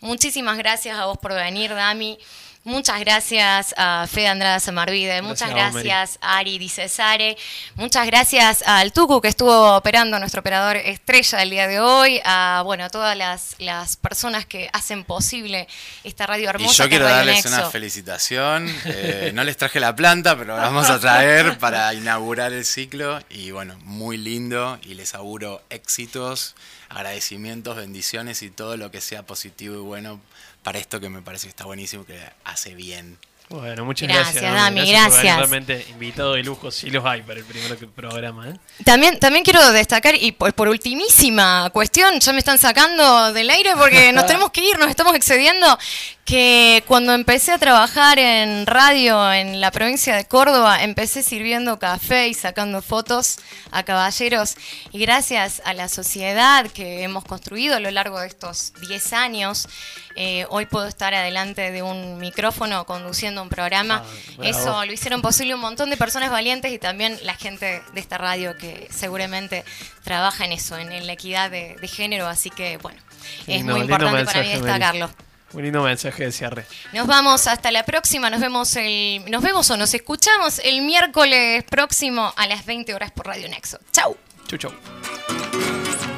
Muchísimas 0.00 0.58
gracias 0.58 0.98
a 0.98 1.06
vos 1.06 1.18
por 1.18 1.32
venir, 1.34 1.70
Dami. 1.70 2.18
Muchas 2.66 2.98
gracias 2.98 3.72
a 3.76 4.08
Fede 4.10 4.26
Andrada 4.26 4.58
Samarvide, 4.58 5.22
muchas 5.22 5.50
Gracias 5.50 6.18
a 6.20 6.38
Ari 6.38 6.58
Di 6.58 6.68
Cesare, 6.68 7.36
muchas 7.76 8.06
gracias 8.06 8.62
al 8.66 8.92
Tucu 8.92 9.20
que 9.20 9.28
estuvo 9.28 9.76
operando, 9.76 10.18
nuestro 10.18 10.40
operador 10.40 10.76
estrella 10.76 11.38
del 11.38 11.50
día 11.50 11.68
de 11.68 11.78
hoy, 11.78 12.20
a 12.24 12.62
bueno, 12.64 12.82
a 12.86 12.88
todas 12.90 13.16
las, 13.16 13.54
las 13.60 13.94
personas 13.94 14.46
que 14.46 14.68
hacen 14.72 15.04
posible 15.04 15.68
esta 16.02 16.26
radio 16.26 16.46
Y 16.46 16.48
hermosa. 16.48 16.72
yo 16.74 16.84
que 16.86 16.90
quiero 16.90 17.04
darles 17.04 17.44
Nexo. 17.44 17.50
una 17.50 17.70
felicitación. 17.70 18.68
Eh, 18.86 19.30
no 19.32 19.44
les 19.44 19.56
traje 19.56 19.78
la 19.78 19.94
planta, 19.94 20.36
pero 20.36 20.56
la 20.56 20.64
vamos 20.64 20.90
a 20.90 20.98
traer 20.98 21.58
para 21.58 21.94
inaugurar 21.94 22.52
el 22.52 22.64
ciclo. 22.64 23.20
Y 23.30 23.52
bueno, 23.52 23.78
muy 23.84 24.16
lindo. 24.16 24.80
Y 24.82 24.94
les 24.94 25.14
auguro 25.14 25.62
éxitos, 25.70 26.56
agradecimientos, 26.88 27.76
bendiciones 27.76 28.42
y 28.42 28.50
todo 28.50 28.76
lo 28.76 28.90
que 28.90 29.00
sea 29.00 29.22
positivo 29.22 29.76
y 29.76 29.78
bueno 29.84 30.20
para 30.66 30.80
esto 30.80 30.98
que 30.98 31.08
me 31.08 31.22
parece 31.22 31.46
que 31.46 31.50
está 31.50 31.64
buenísimo, 31.64 32.04
que 32.04 32.18
hace 32.42 32.74
bien. 32.74 33.18
Bueno, 33.48 33.84
muchas 33.84 34.08
Gracias, 34.08 34.42
gracias. 34.42 34.54
Dami, 34.54 34.80
por 34.80 34.88
venir. 34.88 35.00
gracias. 35.00 35.36
Realmente 35.36 35.86
invitado 35.90 36.32
de 36.34 36.42
lujo, 36.42 36.70
sí 36.72 36.90
los 36.90 37.04
hay 37.04 37.22
para 37.22 37.38
el 37.38 37.44
primer 37.44 37.76
programa. 37.90 38.48
¿eh? 38.48 38.54
También, 38.84 39.20
también 39.20 39.44
quiero 39.44 39.70
destacar, 39.70 40.16
y 40.16 40.32
por, 40.32 40.52
por 40.52 40.68
ultimísima 40.68 41.70
cuestión, 41.72 42.18
ya 42.18 42.32
me 42.32 42.40
están 42.40 42.58
sacando 42.58 43.32
del 43.32 43.48
aire 43.50 43.74
porque 43.78 44.12
nos 44.14 44.26
tenemos 44.26 44.50
que 44.50 44.68
ir, 44.68 44.78
nos 44.78 44.90
estamos 44.90 45.14
excediendo, 45.14 45.78
que 46.24 46.82
cuando 46.88 47.12
empecé 47.14 47.52
a 47.52 47.58
trabajar 47.58 48.18
en 48.18 48.66
radio 48.66 49.32
en 49.32 49.60
la 49.60 49.70
provincia 49.70 50.16
de 50.16 50.24
Córdoba, 50.24 50.82
empecé 50.82 51.22
sirviendo 51.22 51.78
café 51.78 52.26
y 52.26 52.34
sacando 52.34 52.82
fotos 52.82 53.38
a 53.70 53.84
caballeros, 53.84 54.56
y 54.90 54.98
gracias 54.98 55.62
a 55.64 55.72
la 55.72 55.88
sociedad 55.88 56.66
que 56.66 57.04
hemos 57.04 57.24
construido 57.24 57.76
a 57.76 57.80
lo 57.80 57.92
largo 57.92 58.18
de 58.18 58.26
estos 58.26 58.72
10 58.88 59.12
años, 59.12 59.68
eh, 60.16 60.46
hoy 60.48 60.66
puedo 60.66 60.86
estar 60.86 61.14
adelante 61.14 61.70
de 61.70 61.82
un 61.82 62.18
micrófono 62.18 62.86
conduciendo 62.86 63.35
un 63.42 63.48
programa. 63.48 64.02
Ah. 64.04 64.42
Eso 64.42 64.84
lo 64.84 64.92
hicieron 64.92 65.22
posible 65.22 65.54
un 65.54 65.60
montón 65.60 65.90
de 65.90 65.96
personas 65.96 66.30
valientes 66.30 66.72
y 66.72 66.78
también 66.78 67.18
la 67.22 67.34
gente 67.34 67.82
de 67.92 68.00
esta 68.00 68.18
radio 68.18 68.56
que 68.56 68.88
seguramente 68.90 69.64
trabaja 70.04 70.44
en 70.44 70.52
eso, 70.52 70.76
en, 70.76 70.92
en 70.92 71.06
la 71.06 71.12
equidad 71.12 71.50
de, 71.50 71.76
de 71.80 71.88
género. 71.88 72.26
Así 72.26 72.50
que, 72.50 72.76
bueno, 72.78 72.98
es 73.46 73.64
muy 73.64 73.80
importante 73.80 74.24
para 74.24 74.42
mí 74.42 74.48
destacarlo. 74.48 75.10
Un 75.52 75.62
lindo 75.62 75.82
mensaje 75.82 76.24
de 76.24 76.32
cierre. 76.32 76.66
Nos 76.92 77.06
vamos 77.06 77.46
hasta 77.46 77.70
la 77.70 77.84
próxima. 77.84 78.28
Nos 78.28 78.40
vemos 78.40 78.74
el, 78.76 79.24
nos 79.30 79.42
vemos 79.42 79.70
o 79.70 79.76
nos 79.76 79.94
escuchamos 79.94 80.58
el 80.58 80.82
miércoles 80.82 81.64
próximo 81.64 82.32
a 82.36 82.46
las 82.46 82.66
20 82.66 82.92
horas 82.94 83.12
por 83.12 83.26
Radio 83.26 83.48
Nexo. 83.48 83.78
Chau. 83.92 84.16
Chau, 84.48 84.58
chau. 84.58 86.15